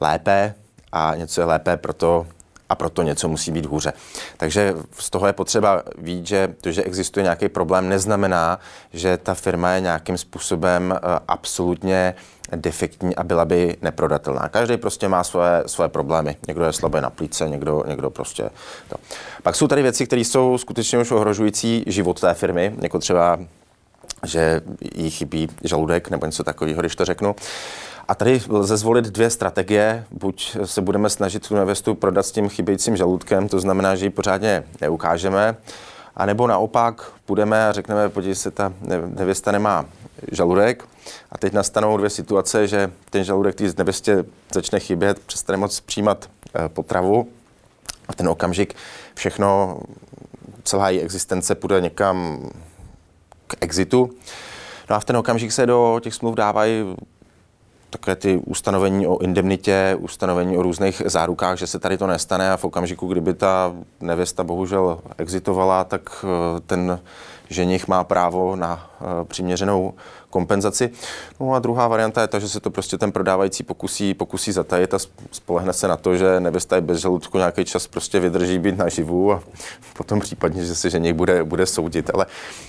lépe 0.00 0.54
a 0.92 1.14
něco 1.16 1.40
je 1.40 1.44
lépe 1.44 1.76
proto, 1.76 2.26
a 2.70 2.74
proto 2.74 3.02
něco 3.02 3.28
musí 3.28 3.52
být 3.52 3.66
hůře. 3.66 3.92
Takže 4.36 4.74
z 4.98 5.10
toho 5.10 5.26
je 5.26 5.32
potřeba 5.32 5.82
vidět, 5.98 6.26
že 6.26 6.54
to, 6.60 6.72
že 6.72 6.82
existuje 6.82 7.22
nějaký 7.22 7.48
problém, 7.48 7.88
neznamená, 7.88 8.58
že 8.92 9.16
ta 9.16 9.34
firma 9.34 9.70
je 9.70 9.80
nějakým 9.80 10.18
způsobem 10.18 10.94
eh, 10.96 11.18
absolutně 11.28 12.14
defektní 12.56 13.16
a 13.16 13.24
byla 13.24 13.44
by 13.44 13.76
neprodatelná. 13.82 14.48
Každý 14.48 14.76
prostě 14.76 15.08
má 15.08 15.24
svoje, 15.24 15.62
svoje 15.66 15.88
problémy. 15.88 16.36
Někdo 16.48 16.64
je 16.64 16.72
slabý 16.72 17.00
na 17.00 17.10
plíce, 17.10 17.48
někdo, 17.48 17.84
někdo 17.86 18.10
prostě 18.10 18.50
to. 18.88 18.96
Pak 19.42 19.56
jsou 19.56 19.68
tady 19.68 19.82
věci, 19.82 20.06
které 20.06 20.20
jsou 20.20 20.58
skutečně 20.58 20.98
už 20.98 21.10
ohrožující 21.10 21.84
život 21.86 22.20
té 22.20 22.34
firmy, 22.34 22.74
jako 22.82 22.98
třeba 22.98 23.38
že 24.26 24.60
jí 24.94 25.10
chybí 25.10 25.48
žaludek 25.64 26.10
nebo 26.10 26.26
něco 26.26 26.44
takového, 26.44 26.80
když 26.80 26.96
to 26.96 27.04
řeknu. 27.04 27.36
A 28.08 28.14
tady 28.14 28.42
lze 28.48 28.76
zvolit 28.76 29.04
dvě 29.04 29.30
strategie. 29.30 30.04
Buď 30.10 30.56
se 30.64 30.80
budeme 30.80 31.10
snažit 31.10 31.48
tu 31.48 31.54
nevěstu 31.54 31.94
prodat 31.94 32.26
s 32.26 32.32
tím 32.32 32.48
chybějícím 32.48 32.96
žaludkem, 32.96 33.48
to 33.48 33.60
znamená, 33.60 33.96
že 33.96 34.06
ji 34.06 34.10
pořádně 34.10 34.64
neukážeme, 34.80 35.56
a 36.16 36.26
nebo 36.26 36.46
naopak 36.46 37.12
budeme 37.26 37.68
a 37.68 37.72
řekneme, 37.72 38.08
podívej 38.08 38.34
se, 38.34 38.50
ta 38.50 38.72
nevěsta 39.06 39.52
nemá 39.52 39.86
žaludek 40.32 40.84
a 41.32 41.38
teď 41.38 41.52
nastanou 41.52 41.96
dvě 41.96 42.10
situace, 42.10 42.68
že 42.68 42.92
ten 43.10 43.24
žaludek 43.24 43.54
té 43.54 43.64
nevěstě 43.78 44.24
začne 44.54 44.80
chybět, 44.80 45.18
přestane 45.18 45.56
moc 45.56 45.80
přijímat 45.80 46.30
eh, 46.54 46.68
potravu 46.68 47.28
a 48.08 48.12
ten 48.12 48.28
okamžik 48.28 48.74
všechno, 49.14 49.80
celá 50.64 50.90
její 50.90 51.00
existence 51.00 51.54
půjde 51.54 51.80
někam 51.80 52.48
k 53.50 53.56
exitu. 53.60 54.10
No 54.90 54.96
a 54.96 55.00
v 55.00 55.04
ten 55.04 55.16
okamžik 55.16 55.52
se 55.52 55.66
do 55.66 56.00
těch 56.02 56.14
smluv 56.14 56.34
dávají 56.34 56.96
také 57.90 58.16
ty 58.16 58.36
ustanovení 58.46 59.06
o 59.06 59.18
indemnitě, 59.18 59.96
ustanovení 60.00 60.56
o 60.56 60.62
různých 60.62 61.02
zárukách, 61.06 61.58
že 61.58 61.66
se 61.66 61.78
tady 61.78 61.98
to 61.98 62.06
nestane 62.06 62.52
a 62.52 62.56
v 62.56 62.64
okamžiku, 62.64 63.06
kdyby 63.06 63.34
ta 63.34 63.72
nevěsta 64.00 64.44
bohužel 64.44 64.98
exitovala, 65.18 65.84
tak 65.84 66.24
eh, 66.24 66.60
ten 66.60 67.00
ženich 67.48 67.88
má 67.88 68.04
právo 68.04 68.56
na 68.56 68.89
přiměřenou 69.24 69.94
kompenzaci. 70.30 70.90
No 71.40 71.54
a 71.54 71.58
druhá 71.58 71.88
varianta 71.88 72.22
je 72.22 72.28
ta, 72.28 72.38
že 72.38 72.48
se 72.48 72.60
to 72.60 72.70
prostě 72.70 72.98
ten 72.98 73.12
prodávající 73.12 73.62
pokusí, 73.62 74.14
pokusí 74.14 74.52
zatajit 74.52 74.94
a 74.94 74.98
spolehne 75.32 75.72
se 75.72 75.88
na 75.88 75.96
to, 75.96 76.16
že 76.16 76.40
nevěsta 76.40 76.80
bez 76.80 76.98
žaludku 76.98 77.38
nějaký 77.38 77.64
čas 77.64 77.86
prostě 77.86 78.20
vydrží 78.20 78.58
být 78.58 78.78
naživu 78.78 79.32
a 79.32 79.42
potom 79.96 80.20
případně, 80.20 80.64
že 80.64 80.74
se 80.74 80.90
ženich 80.90 81.14
bude, 81.14 81.44
bude 81.44 81.66
soudit. 81.66 82.10
Ale 82.14 82.26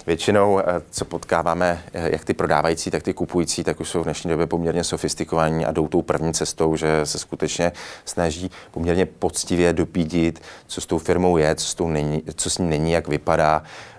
většinou, 0.08 0.60
eh, 0.60 0.64
co 0.92 1.06
potkáváme, 1.06 1.84
eh, 1.94 2.10
jak 2.12 2.26
ty 2.26 2.34
prodávající, 2.34 2.92
tak 2.92 3.04
ty 3.04 3.14
kupující, 3.14 3.64
tak 3.64 3.80
už 3.80 3.90
jsou 3.90 4.02
v 4.02 4.04
dnešní 4.04 4.30
době 4.30 4.48
poměrně 4.48 4.84
sofistikovaní 4.84 5.66
a 5.66 5.72
jdou 5.72 5.88
tou 5.88 6.02
první 6.02 6.34
cestou, 6.34 6.76
že 6.76 7.06
se 7.06 7.20
skutečně 7.20 7.72
snaží 8.06 8.52
poměrně 8.72 9.06
poctivě 9.06 9.74
dopídit, 9.74 10.42
co 10.68 10.82
s 10.82 10.86
tou 10.86 10.98
firmou 10.98 11.38
je, 11.38 11.56
co 11.56 11.68
s, 11.68 11.76
tou 11.76 11.88
není, 11.88 12.24
co 12.36 12.50
s 12.50 12.58
ní 12.58 12.70
není, 12.70 12.92
jak 12.92 13.08
vypadá, 13.08 13.64
Eh, 13.64 13.91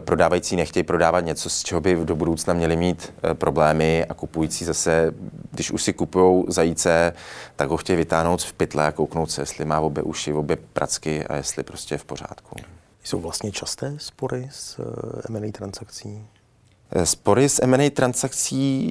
prodávající 0.00 0.56
nechtějí 0.56 0.84
prodávat 0.84 1.20
něco, 1.20 1.50
z 1.50 1.62
čeho 1.62 1.80
by 1.80 1.96
do 2.04 2.16
budoucna 2.16 2.54
měli 2.54 2.76
mít 2.76 3.12
eh, 3.22 3.34
problémy 3.34 4.04
a 4.04 4.14
kupující 4.14 4.64
zase, 4.64 5.14
když 5.50 5.70
už 5.70 5.82
si 5.82 5.92
kupují 5.92 6.44
zajíce, 6.48 7.12
tak 7.56 7.68
ho 7.68 7.76
chtějí 7.76 7.96
vytáhnout 7.96 8.42
v 8.42 8.52
pytle 8.52 8.86
a 8.86 8.92
kouknout 8.92 9.30
se, 9.30 9.42
jestli 9.42 9.64
má 9.64 9.80
obě 9.80 10.02
uši, 10.02 10.32
obě 10.32 10.56
pracky 10.56 11.26
a 11.26 11.36
jestli 11.36 11.62
prostě 11.62 11.94
je 11.94 11.98
v 11.98 12.04
pořádku. 12.04 12.56
Jsou 13.04 13.20
vlastně 13.20 13.52
časté 13.52 13.94
spory 13.98 14.48
s 14.52 14.78
eh, 14.78 15.22
M&A 15.28 15.52
transakcí? 15.52 16.26
Spory 17.04 17.48
s 17.48 17.62
M&A 17.62 17.90
transakcí 17.90 18.90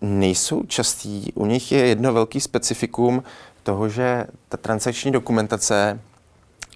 nejsou 0.00 0.62
častý. 0.62 1.32
U 1.32 1.46
nich 1.46 1.72
je 1.72 1.86
jedno 1.86 2.12
velký 2.12 2.40
specifikum 2.40 3.22
toho, 3.62 3.88
že 3.88 4.26
ta 4.48 4.56
transakční 4.56 5.12
dokumentace 5.12 6.00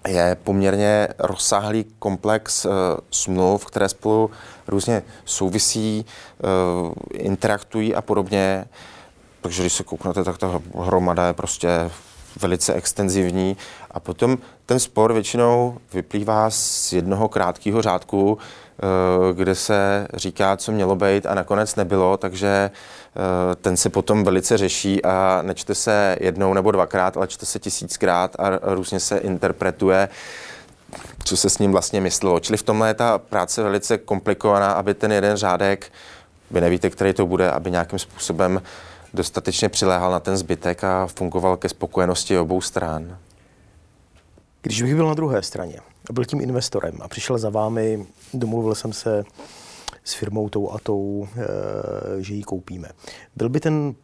je 0.07 0.37
poměrně 0.43 1.07
rozsáhlý 1.19 1.85
komplex 1.99 2.65
uh, 2.65 2.71
smluv, 3.11 3.65
které 3.65 3.89
spolu 3.89 4.31
různě 4.67 5.03
souvisí, 5.25 6.05
uh, 6.85 6.93
interaktují 7.13 7.95
a 7.95 8.01
podobně. 8.01 8.65
Takže 9.41 9.63
když 9.63 9.73
se 9.73 9.83
kouknete, 9.83 10.23
tak 10.23 10.37
ta 10.37 10.61
hromada 10.79 11.27
je 11.27 11.33
prostě 11.33 11.69
velice 12.41 12.73
extenzivní. 12.73 13.57
A 13.91 13.99
potom 13.99 14.37
ten 14.65 14.79
spor 14.79 15.13
většinou 15.13 15.77
vyplývá 15.93 16.49
z 16.49 16.93
jednoho 16.93 17.29
krátkého 17.29 17.81
řádku, 17.81 18.37
kde 19.33 19.55
se 19.55 20.07
říká, 20.13 20.57
co 20.57 20.71
mělo 20.71 20.95
být 20.95 21.25
a 21.25 21.35
nakonec 21.35 21.75
nebylo, 21.75 22.17
takže 22.17 22.71
Eh, 23.15 23.55
ten 23.55 23.77
se 23.77 23.89
potom 23.89 24.23
velice 24.23 24.57
řeší 24.57 25.03
a 25.03 25.41
nečte 25.41 25.75
se 25.75 26.17
jednou 26.19 26.53
nebo 26.53 26.71
dvakrát, 26.71 27.17
ale 27.17 27.27
čte 27.27 27.45
se 27.45 27.59
tisíckrát 27.59 28.35
a 28.39 28.59
různě 28.61 28.99
se 28.99 29.17
interpretuje. 29.17 30.09
co 31.23 31.37
se 31.37 31.49
s 31.49 31.59
ním 31.59 31.71
vlastně 31.71 32.01
myslelo. 32.01 32.39
Čili 32.39 32.57
v 32.57 32.63
tomhle 32.63 32.89
je 32.89 32.93
ta 32.93 33.17
práce 33.17 33.63
velice 33.63 33.97
komplikovaná, 33.97 34.71
aby 34.71 34.93
ten 34.93 35.11
jeden 35.11 35.37
řádek, 35.37 35.91
vy 36.51 36.61
nevíte, 36.61 36.89
který 36.89 37.13
to 37.13 37.25
bude, 37.25 37.51
aby 37.51 37.71
nějakým 37.71 37.99
způsobem 37.99 38.61
dostatečně 39.13 39.69
přiléhal 39.69 40.11
na 40.11 40.19
ten 40.19 40.37
zbytek 40.37 40.83
a 40.83 41.07
fungoval 41.07 41.57
ke 41.57 41.69
spokojenosti 41.69 42.37
obou 42.37 42.61
stran. 42.61 43.17
Když 44.61 44.81
bych 44.81 44.95
byl 44.95 45.07
na 45.07 45.13
druhé 45.13 45.41
straně 45.41 45.79
a 46.09 46.13
byl 46.13 46.25
tím 46.25 46.41
investorem 46.41 46.97
a 47.01 47.07
přišel 47.07 47.37
za 47.37 47.49
vámi, 47.49 48.05
domluvil 48.33 48.75
jsem 48.75 48.93
se 48.93 49.23
s 50.03 50.13
firmou 50.13 50.49
tou 50.49 50.71
a 50.71 50.79
tou, 50.83 51.27
eh, 51.35 52.21
že 52.21 52.33
ji 52.33 52.43
koupíme. 52.43 52.89
Byl 53.35 53.49
by 53.49 53.59
ten 53.59 53.95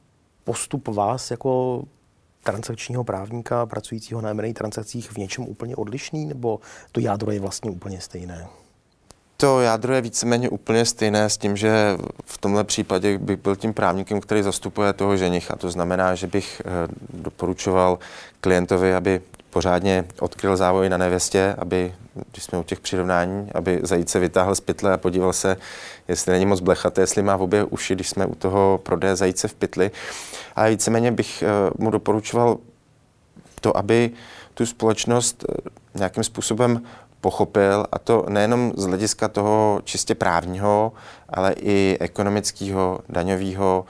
postup 0.43 0.87
vás 0.87 1.31
jako 1.31 1.83
transakčního 2.43 3.03
právníka 3.03 3.65
pracujícího 3.65 4.21
na 4.21 4.29
M&A 4.29 4.53
transakcích 4.53 5.11
v 5.11 5.17
něčem 5.17 5.43
úplně 5.43 5.75
odlišný, 5.75 6.25
nebo 6.25 6.59
to 6.91 6.99
jádro 6.99 7.31
je 7.31 7.39
vlastně 7.39 7.71
úplně 7.71 8.01
stejné? 8.01 8.47
To 9.37 9.61
jádro 9.61 9.93
je 9.93 10.01
víceméně 10.01 10.49
úplně 10.49 10.85
stejné 10.85 11.29
s 11.29 11.37
tím, 11.37 11.57
že 11.57 11.97
v 12.25 12.37
tomhle 12.37 12.63
případě 12.63 13.17
bych 13.17 13.37
byl 13.37 13.55
tím 13.55 13.73
právníkem, 13.73 14.21
který 14.21 14.41
zastupuje 14.41 14.93
toho 14.93 15.17
ženicha. 15.17 15.55
To 15.55 15.69
znamená, 15.71 16.15
že 16.15 16.27
bych 16.27 16.61
eh, 16.65 16.87
doporučoval 17.13 17.99
klientovi, 18.41 18.95
aby 18.95 19.21
pořádně 19.57 20.05
odkryl 20.19 20.57
závoj 20.57 20.89
na 20.89 20.97
nevěstě, 20.97 21.55
aby, 21.57 21.95
když 22.31 22.43
jsme 22.43 22.57
u 22.57 22.63
těch 22.63 22.79
přirovnání, 22.79 23.49
aby 23.53 23.79
zajíce 23.83 24.19
vytáhl 24.19 24.55
z 24.55 24.59
pytle 24.59 24.93
a 24.93 24.97
podíval 24.97 25.33
se, 25.33 25.57
jestli 26.07 26.31
není 26.31 26.45
moc 26.45 26.59
blechaté, 26.59 27.01
jestli 27.01 27.23
má 27.23 27.35
v 27.35 27.41
obě 27.41 27.63
uši, 27.63 27.95
když 27.95 28.09
jsme 28.09 28.25
u 28.25 28.35
toho 28.35 28.79
prodeje 28.83 29.15
zajíce 29.15 29.47
v 29.47 29.53
pytli. 29.53 29.91
A 30.55 30.67
víceméně 30.67 31.11
bych 31.11 31.43
eh, 31.43 31.47
mu 31.77 31.89
doporučoval 31.91 32.57
to, 33.61 33.77
aby 33.77 34.11
tu 34.53 34.65
společnost 34.65 35.45
eh, 35.49 35.69
nějakým 35.95 36.23
způsobem 36.23 36.81
pochopil, 37.21 37.85
a 37.91 37.99
to 37.99 38.25
nejenom 38.29 38.73
z 38.77 38.85
hlediska 38.85 39.27
toho 39.27 39.81
čistě 39.83 40.15
právního, 40.15 40.93
ale 41.29 41.55
i 41.57 41.97
ekonomického, 41.99 42.99
daňového, 43.09 43.85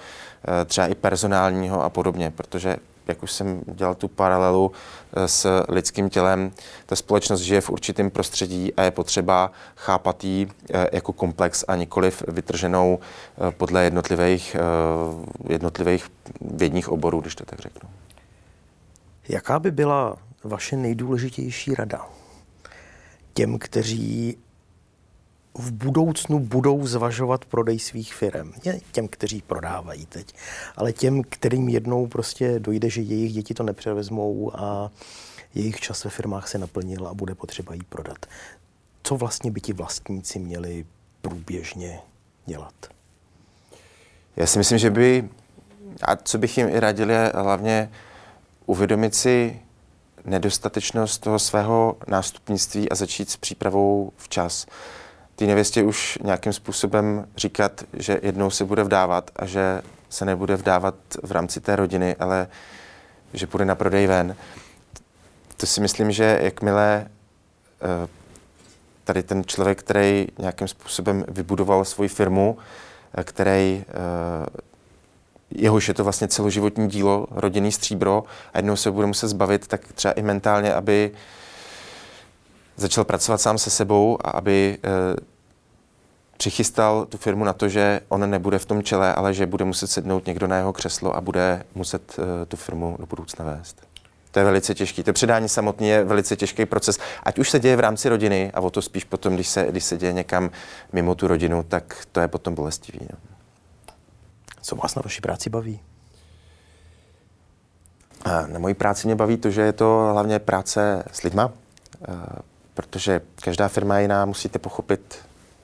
eh, 0.61 0.65
třeba 0.65 0.87
i 0.87 0.95
personálního 0.95 1.83
a 1.83 1.89
podobně, 1.89 2.31
protože 2.31 2.77
jak 3.07 3.23
už 3.23 3.31
jsem 3.31 3.61
dělal 3.65 3.95
tu 3.95 4.07
paralelu 4.07 4.71
eh, 5.13 5.27
s 5.27 5.63
lidským 5.69 6.09
tělem, 6.09 6.51
ta 6.85 6.95
společnost 6.95 7.41
žije 7.41 7.61
v 7.61 7.69
určitém 7.69 8.09
prostředí 8.09 8.73
a 8.73 8.83
je 8.83 8.91
potřeba 8.91 9.51
chápat 9.75 10.23
ji 10.23 10.47
eh, 10.73 10.87
jako 10.91 11.13
komplex 11.13 11.65
a 11.67 11.75
nikoliv 11.75 12.23
vytrženou 12.27 12.99
eh, 12.99 13.51
podle 13.51 13.83
jednotlivých, 13.83 14.55
jednotlivých 15.49 16.09
vědních 16.41 16.89
oborů, 16.89 17.21
když 17.21 17.35
to 17.35 17.45
tak 17.45 17.59
řeknu. 17.59 17.89
Jaká 19.29 19.59
by 19.59 19.71
byla 19.71 20.17
vaše 20.43 20.75
nejdůležitější 20.75 21.75
rada 21.75 22.05
těm, 23.33 23.59
kteří 23.59 24.37
v 25.57 25.71
budoucnu 25.71 26.39
budou 26.39 26.87
zvažovat 26.87 27.45
prodej 27.45 27.79
svých 27.79 28.13
firm. 28.13 28.51
Ne 28.65 28.79
těm, 28.91 29.07
kteří 29.07 29.41
prodávají 29.41 30.05
teď, 30.05 30.33
ale 30.75 30.93
těm, 30.93 31.23
kterým 31.29 31.69
jednou 31.69 32.07
prostě 32.07 32.59
dojde, 32.59 32.89
že 32.89 33.01
jejich 33.01 33.33
děti 33.33 33.53
to 33.53 33.63
nepřevezmou 33.63 34.59
a 34.59 34.91
jejich 35.55 35.79
čas 35.79 36.03
ve 36.03 36.09
firmách 36.09 36.47
se 36.47 36.57
naplnil 36.57 37.07
a 37.07 37.13
bude 37.13 37.35
potřeba 37.35 37.73
jí 37.73 37.81
prodat. 37.89 38.25
Co 39.03 39.17
vlastně 39.17 39.51
by 39.51 39.61
ti 39.61 39.73
vlastníci 39.73 40.39
měli 40.39 40.85
průběžně 41.21 41.99
dělat? 42.45 42.73
Já 44.35 44.47
si 44.47 44.57
myslím, 44.57 44.77
že 44.77 44.89
by, 44.89 45.29
a 46.01 46.15
co 46.15 46.37
bych 46.37 46.57
jim 46.57 46.69
i 46.69 46.79
radil, 46.79 47.09
je 47.09 47.31
hlavně 47.35 47.91
uvědomit 48.65 49.15
si 49.15 49.59
nedostatečnost 50.25 51.21
toho 51.21 51.39
svého 51.39 51.97
nástupnictví 52.07 52.89
a 52.89 52.95
začít 52.95 53.29
s 53.29 53.37
přípravou 53.37 54.11
včas 54.17 54.65
té 55.37 55.45
nevěstě 55.45 55.83
už 55.83 56.19
nějakým 56.23 56.53
způsobem 56.53 57.27
říkat, 57.37 57.83
že 57.93 58.19
jednou 58.23 58.49
se 58.49 58.65
bude 58.65 58.83
vdávat 58.83 59.31
a 59.35 59.45
že 59.45 59.81
se 60.09 60.25
nebude 60.25 60.55
vdávat 60.55 60.95
v 61.23 61.31
rámci 61.31 61.61
té 61.61 61.75
rodiny, 61.75 62.15
ale 62.15 62.47
že 63.33 63.47
půjde 63.47 63.65
na 63.65 63.75
prodej 63.75 64.07
ven. 64.07 64.35
To 65.57 65.65
si 65.65 65.81
myslím, 65.81 66.11
že 66.11 66.39
jakmile 66.41 67.07
eh, 67.81 68.07
tady 69.03 69.23
ten 69.23 69.43
člověk, 69.45 69.79
který 69.79 70.27
nějakým 70.37 70.67
způsobem 70.67 71.25
vybudoval 71.27 71.85
svoji 71.85 72.09
firmu, 72.09 72.57
eh, 73.17 73.23
který 73.23 73.83
eh, 73.87 74.45
jehož 75.51 75.87
je 75.87 75.93
to 75.93 76.03
vlastně 76.03 76.27
celoživotní 76.27 76.87
dílo, 76.87 77.27
rodinný 77.31 77.71
stříbro 77.71 78.23
a 78.53 78.57
jednou 78.57 78.75
se 78.75 78.91
bude 78.91 79.07
muset 79.07 79.27
zbavit, 79.27 79.67
tak 79.67 79.81
třeba 79.93 80.11
i 80.11 80.21
mentálně, 80.21 80.73
aby 80.73 81.11
začal 82.77 83.03
pracovat 83.03 83.41
sám 83.41 83.57
se 83.57 83.69
sebou 83.69 84.17
a 84.23 84.29
aby 84.29 84.77
e, 84.83 85.15
přichystal 86.37 87.05
tu 87.05 87.17
firmu 87.17 87.43
na 87.43 87.53
to, 87.53 87.69
že 87.69 88.01
on 88.09 88.29
nebude 88.29 88.59
v 88.59 88.65
tom 88.65 88.83
čele, 88.83 89.13
ale 89.13 89.33
že 89.33 89.45
bude 89.45 89.65
muset 89.65 89.87
sednout 89.87 90.25
někdo 90.25 90.47
na 90.47 90.57
jeho 90.57 90.73
křeslo 90.73 91.15
a 91.15 91.21
bude 91.21 91.63
muset 91.75 92.19
e, 92.19 92.45
tu 92.45 92.57
firmu 92.57 92.95
do 92.99 93.05
budoucna 93.05 93.45
vést. 93.45 93.87
To 94.31 94.39
je 94.39 94.45
velice 94.45 94.75
těžký. 94.75 95.03
To 95.03 95.13
předání 95.13 95.49
samotný 95.49 95.87
je 95.87 96.03
velice 96.03 96.35
těžký 96.35 96.65
proces. 96.65 96.97
Ať 97.23 97.39
už 97.39 97.49
se 97.49 97.59
děje 97.59 97.75
v 97.75 97.79
rámci 97.79 98.09
rodiny, 98.09 98.51
a 98.53 98.61
o 98.61 98.69
to 98.69 98.81
spíš 98.81 99.03
potom, 99.03 99.35
když 99.35 99.47
se, 99.47 99.67
když 99.69 99.83
se 99.83 99.97
děje 99.97 100.13
někam 100.13 100.49
mimo 100.93 101.15
tu 101.15 101.27
rodinu, 101.27 101.63
tak 101.63 102.05
to 102.11 102.19
je 102.19 102.27
potom 102.27 102.55
bolestivý. 102.55 102.99
No. 103.01 103.17
Co 104.61 104.75
vás 104.75 104.95
na 104.95 105.01
vaší 105.05 105.21
práci 105.21 105.49
baví? 105.49 105.79
Na 108.47 108.59
mojí 108.59 108.73
práci 108.73 109.07
mě 109.07 109.15
baví 109.15 109.37
to, 109.37 109.51
že 109.51 109.61
je 109.61 109.73
to 109.73 110.09
hlavně 110.11 110.39
práce 110.39 111.03
s 111.11 111.21
lidma, 111.21 111.51
protože 112.77 113.21
každá 113.41 113.67
firma 113.67 113.97
je 113.97 114.01
jiná, 114.01 114.25
musíte 114.25 114.59
pochopit 114.59 115.15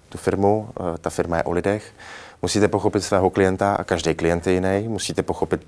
tu 0.10 0.18
firmu, 0.18 0.70
ta 1.02 1.10
firma 1.10 1.38
je 1.38 1.44
o 1.44 1.52
lidech, 1.52 1.94
musíte 2.42 2.68
pochopit 2.68 3.04
svého 3.04 3.30
klienta 3.30 3.76
a 3.76 3.84
každý 3.84 4.16
klient 4.16 4.48
je 4.48 4.54
jiný, 4.54 4.88
musíte 4.88 5.24
pochopit 5.24 5.68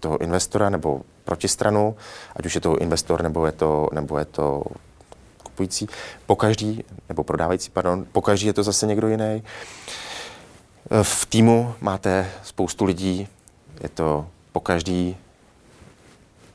toho 0.00 0.18
investora 0.18 0.70
nebo 0.70 1.02
protistranu, 1.24 1.96
ať 2.36 2.46
už 2.46 2.54
je 2.54 2.60
to 2.60 2.78
investor 2.78 3.22
nebo 3.22 3.46
je 3.46 3.52
to, 3.52 3.88
nebo 3.92 4.18
je 4.18 4.24
to 4.24 4.64
kupující, 5.42 5.88
po 6.26 6.36
každý, 6.36 6.84
nebo 7.08 7.24
prodávající, 7.24 7.70
pardon, 7.70 8.06
po 8.12 8.22
každý 8.22 8.46
je 8.46 8.52
to 8.52 8.62
zase 8.62 8.86
někdo 8.86 9.08
jiný. 9.08 9.42
V 11.02 11.26
týmu 11.26 11.74
máte 11.80 12.30
spoustu 12.42 12.84
lidí, 12.84 13.28
je 13.80 13.88
to 13.88 14.26
po 14.52 14.60
každý 14.60 15.16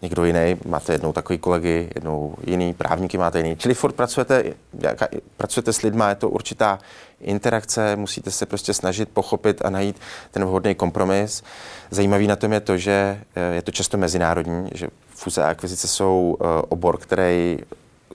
někdo 0.02 0.26
jiný, 0.26 0.58
máte 0.66 0.94
jednou 0.94 1.14
takový 1.14 1.40
kolegy, 1.40 1.90
jednou 1.96 2.36
jiný, 2.48 2.74
právníky 2.74 3.18
máte 3.18 3.40
jiný. 3.40 3.56
Čili 3.56 3.74
furt 3.74 3.92
pracujete, 3.92 4.44
jaká, 4.80 5.08
pracujete 5.38 5.74
s 5.74 5.82
lidma, 5.82 6.10
je 6.10 6.16
to 6.16 6.30
určitá 6.30 6.80
interakce, 7.22 7.96
musíte 7.96 8.32
se 8.32 8.46
prostě 8.46 8.74
snažit 8.74 9.10
pochopit 9.10 9.66
a 9.66 9.70
najít 9.70 10.00
ten 10.32 10.46
vhodný 10.46 10.76
kompromis. 10.76 11.44
Zajímavý 11.92 12.28
na 12.28 12.36
tom 12.36 12.54
je 12.54 12.60
to, 12.60 12.78
že 12.78 13.22
eh, 13.36 13.56
je 13.56 13.62
to 13.62 13.72
často 13.72 13.98
mezinárodní, 13.98 14.70
že 14.74 14.88
fuze 15.08 15.44
a 15.44 15.50
akvizice 15.50 15.88
jsou 15.88 16.38
eh, 16.40 16.46
obor, 16.70 16.98
který 16.98 17.60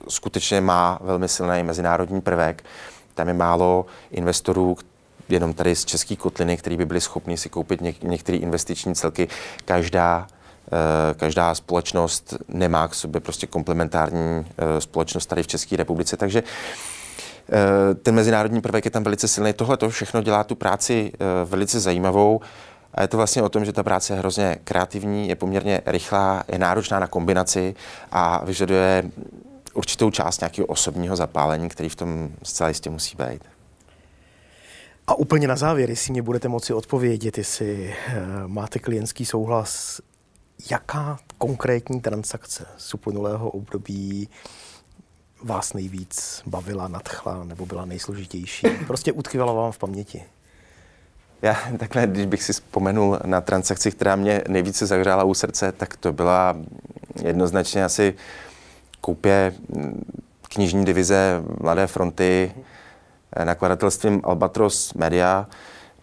skutečně 0.07 0.61
má 0.61 0.99
velmi 1.01 1.27
silný 1.27 1.63
mezinárodní 1.63 2.21
prvek. 2.21 2.63
Tam 3.13 3.27
je 3.27 3.33
málo 3.33 3.85
investorů, 4.11 4.77
jenom 5.29 5.53
tady 5.53 5.75
z 5.75 5.85
české 5.85 6.15
kotliny, 6.15 6.57
který 6.57 6.77
by 6.77 6.85
byli 6.85 7.01
schopni 7.01 7.37
si 7.37 7.49
koupit 7.49 7.81
něk- 7.81 8.07
některé 8.07 8.37
investiční 8.37 8.95
celky. 8.95 9.27
Každá 9.65 10.27
každá 11.17 11.55
společnost 11.55 12.33
nemá 12.47 12.87
k 12.87 12.95
sobě 12.95 13.21
prostě 13.21 13.47
komplementární 13.47 14.45
eh, 14.57 14.81
společnost 14.81 15.25
tady 15.25 15.43
v 15.43 15.47
České 15.47 15.75
republice, 15.75 16.17
takže 16.17 16.43
eh, 16.43 17.95
ten 17.95 18.15
mezinárodní 18.15 18.61
prvek 18.61 18.85
je 18.85 18.91
tam 18.91 19.03
velice 19.03 19.27
silný. 19.27 19.53
Tohle 19.53 19.77
to 19.77 19.89
všechno 19.89 20.21
dělá 20.21 20.43
tu 20.43 20.55
práci 20.55 21.11
velice 21.45 21.79
zajímavou. 21.79 22.41
A 22.93 23.01
je 23.01 23.07
to 23.07 23.17
vlastně 23.17 23.41
o 23.41 23.49
tom, 23.49 23.65
že 23.65 23.73
ta 23.73 23.83
práce 23.83 24.13
je 24.13 24.19
hrozně 24.19 24.57
kreativní, 24.63 25.29
je 25.29 25.35
poměrně 25.35 25.81
rychlá, 25.85 26.43
je 26.47 26.59
náročná 26.59 26.99
na 26.99 27.07
kombinaci 27.07 27.75
a 28.11 28.45
vyžaduje 28.45 29.03
určitou 29.73 30.11
část 30.11 30.41
nějakého 30.41 30.65
osobního 30.65 31.15
zapálení, 31.15 31.69
který 31.69 31.89
v 31.89 31.95
tom 31.95 32.29
zcela 32.43 32.69
jistě 32.69 32.89
musí 32.89 33.17
být. 33.17 33.41
A 35.07 35.15
úplně 35.15 35.47
na 35.47 35.55
závěr, 35.55 35.89
jestli 35.89 36.11
mě 36.11 36.21
budete 36.21 36.47
moci 36.47 36.73
odpovědět, 36.73 37.37
jestli 37.37 37.95
máte 38.47 38.79
klientský 38.79 39.25
souhlas, 39.25 40.01
jaká 40.71 41.19
konkrétní 41.37 42.01
transakce 42.01 42.65
z 42.77 42.93
uplynulého 42.93 43.49
období 43.49 44.29
vás 45.43 45.73
nejvíc 45.73 46.41
bavila, 46.45 46.87
nadchla 46.87 47.43
nebo 47.43 47.65
byla 47.65 47.85
nejsložitější? 47.85 48.67
Prostě 48.87 49.11
utkvěla 49.11 49.53
vám 49.53 49.71
v 49.71 49.77
paměti? 49.77 50.23
Já 51.41 51.57
takhle, 51.77 52.07
když 52.07 52.25
bych 52.25 52.43
si 52.43 52.53
vzpomenul 52.53 53.19
na 53.25 53.41
transakci, 53.41 53.91
která 53.91 54.15
mě 54.15 54.41
nejvíce 54.47 54.85
zahřála 54.85 55.23
u 55.23 55.33
srdce, 55.33 55.71
tak 55.71 55.97
to 55.97 56.13
byla 56.13 56.57
jednoznačně 57.23 57.85
asi 57.85 58.13
koupě 59.01 59.53
knižní 60.41 60.85
divize 60.85 61.43
Mladé 61.61 61.87
fronty, 61.87 62.53
nakladatelstvím 63.43 64.21
Albatros 64.23 64.93
Media. 64.93 65.47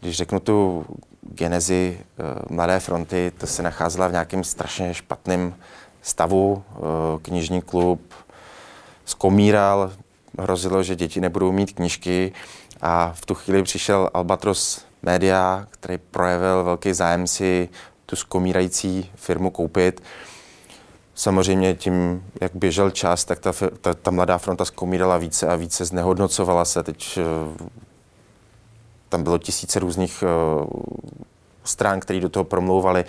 Když 0.02 0.16
řeknu 0.16 0.40
tu 0.40 0.84
genezi 1.22 2.00
uh, 2.00 2.56
Mladé 2.56 2.80
fronty, 2.80 3.32
to 3.38 3.46
se 3.46 3.62
nacházela 3.62 4.08
v 4.08 4.12
nějakém 4.12 4.44
strašně 4.44 4.94
špatném 4.94 5.54
stavu. 6.02 6.52
Uh, 6.52 6.84
knižní 7.22 7.62
klub 7.62 8.14
skomíral, 9.04 9.92
hrozilo, 10.38 10.82
že 10.82 10.96
děti 10.96 11.20
nebudou 11.20 11.52
mít 11.52 11.72
knížky 11.72 12.32
a 12.80 13.12
v 13.12 13.26
tu 13.26 13.34
chvíli 13.34 13.62
přišel 13.62 14.10
Albatros 14.14 14.84
Media, 15.02 15.66
který 15.70 15.98
projevil 15.98 16.64
velký 16.64 16.92
zájem 16.92 17.26
si 17.26 17.68
tu 18.06 18.16
skomírající 18.16 19.10
firmu 19.14 19.50
koupit. 19.50 20.02
Samozřejmě 21.14 21.74
tím, 21.74 22.24
jak 22.40 22.52
běžel 22.54 22.90
čas, 22.90 23.24
tak 23.24 23.38
ta, 23.38 23.52
ta, 23.80 23.94
ta 23.94 24.10
mladá 24.10 24.38
fronta 24.38 24.64
zkomírala 24.64 25.18
více 25.18 25.48
a 25.48 25.56
více, 25.56 25.84
znehodnocovala 25.84 26.64
se. 26.64 26.82
Teď 26.82 27.18
eh, 27.18 27.82
tam 29.12 29.22
bylo 29.22 29.38
tisíce 29.38 29.78
různých 29.78 30.24
uh, 30.24 30.66
stran, 31.64 32.00
které 32.00 32.20
do 32.20 32.28
toho 32.28 32.44
promlouvaly, 32.44 33.04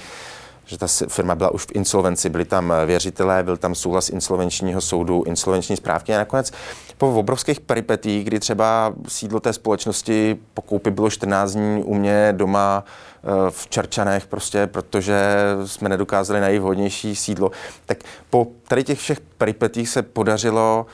že 0.65 0.77
ta 0.77 0.87
firma 1.07 1.35
byla 1.35 1.49
už 1.49 1.65
v 1.65 1.71
insolvenci, 1.73 2.29
byli 2.29 2.45
tam 2.45 2.71
eh, 2.71 2.85
věřitelé, 2.85 3.43
byl 3.43 3.57
tam 3.57 3.75
souhlas 3.75 4.09
insolvenčního 4.09 4.81
soudu, 4.81 5.23
insolvenční 5.23 5.77
správky 5.77 6.15
a 6.15 6.17
nakonec 6.17 6.51
po 6.97 7.19
obrovských 7.19 7.59
peripetích, 7.59 8.25
kdy 8.25 8.39
třeba 8.39 8.93
sídlo 9.07 9.39
té 9.39 9.53
společnosti 9.53 10.39
po 10.53 10.61
koupi 10.61 10.91
bylo 10.91 11.09
14 11.09 11.51
dní 11.51 11.83
u 11.83 11.93
mě 11.93 12.33
doma 12.37 12.83
eh, 12.83 13.27
v 13.49 13.67
Čerčanech, 13.67 14.27
prostě, 14.27 14.67
protože 14.67 15.35
jsme 15.65 15.89
nedokázali 15.89 16.41
najít 16.41 16.59
vhodnější 16.59 17.15
sídlo, 17.15 17.51
tak 17.85 17.97
po 18.29 18.47
tady 18.67 18.83
těch 18.83 18.99
všech 18.99 19.19
peripetích 19.19 19.89
se 19.89 20.01
podařilo 20.01 20.85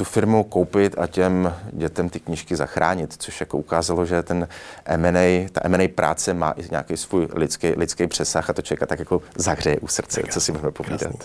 tu 0.00 0.04
firmu 0.04 0.44
koupit 0.44 0.98
a 0.98 1.06
těm 1.06 1.54
dětem 1.72 2.08
ty 2.08 2.20
knížky 2.20 2.56
zachránit, 2.56 3.14
což 3.18 3.40
jako 3.40 3.58
ukázalo, 3.58 4.06
že 4.06 4.22
ten 4.22 4.48
M&A, 4.84 5.48
ta 5.52 5.60
M&A 5.64 5.88
práce 5.88 6.34
má 6.34 6.50
i 6.50 6.62
nějaký 6.70 6.96
svůj 6.96 7.28
lidský, 7.34 7.68
lidský 7.68 8.06
přesah 8.06 8.50
a 8.50 8.52
to 8.52 8.62
člověka 8.62 8.86
tak 8.86 8.98
jako 8.98 9.22
zahřeje 9.36 9.78
u 9.78 9.88
srdce, 9.88 10.20
tak 10.20 10.32
co 10.32 10.40
si 10.40 10.52
budeme 10.52 10.70
povídat. 10.70 11.00
Krásný. 11.00 11.20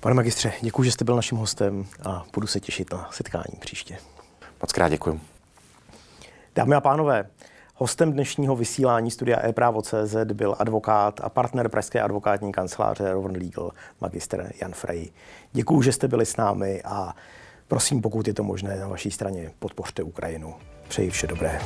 Pane 0.00 0.14
magistře, 0.14 0.52
děkuji, 0.60 0.82
že 0.82 0.92
jste 0.92 1.04
byl 1.04 1.16
naším 1.16 1.38
hostem 1.38 1.86
a 2.06 2.24
budu 2.34 2.46
se 2.46 2.60
těšit 2.60 2.92
na 2.92 3.08
setkání 3.12 3.58
příště. 3.60 3.98
Moc 4.62 4.72
krát 4.72 4.88
děkuji. 4.88 5.20
Dámy 6.54 6.74
a 6.74 6.80
pánové, 6.80 7.26
hostem 7.74 8.12
dnešního 8.12 8.56
vysílání 8.56 9.10
studia 9.10 9.46
e-právo.cz 9.46 10.16
byl 10.32 10.56
advokát 10.58 11.20
a 11.22 11.28
partner 11.28 11.68
pražské 11.68 12.00
advokátní 12.00 12.52
kanceláře 12.52 13.12
Rovn 13.12 13.36
Legal, 13.36 13.70
magister 14.00 14.52
Jan 14.62 14.72
Frey. 14.72 15.10
Děkuji, 15.52 15.82
že 15.82 15.92
jste 15.92 16.08
byli 16.08 16.26
s 16.26 16.36
námi 16.36 16.82
a 16.84 17.14
Prosím, 17.68 18.02
pokud 18.02 18.28
je 18.28 18.34
to 18.34 18.42
možné 18.42 18.76
na 18.76 18.88
vaší 18.88 19.10
straně, 19.10 19.50
podpořte 19.58 20.02
Ukrajinu. 20.02 20.54
Přeji 20.88 21.10
vše 21.10 21.26
dobré. 21.26 21.60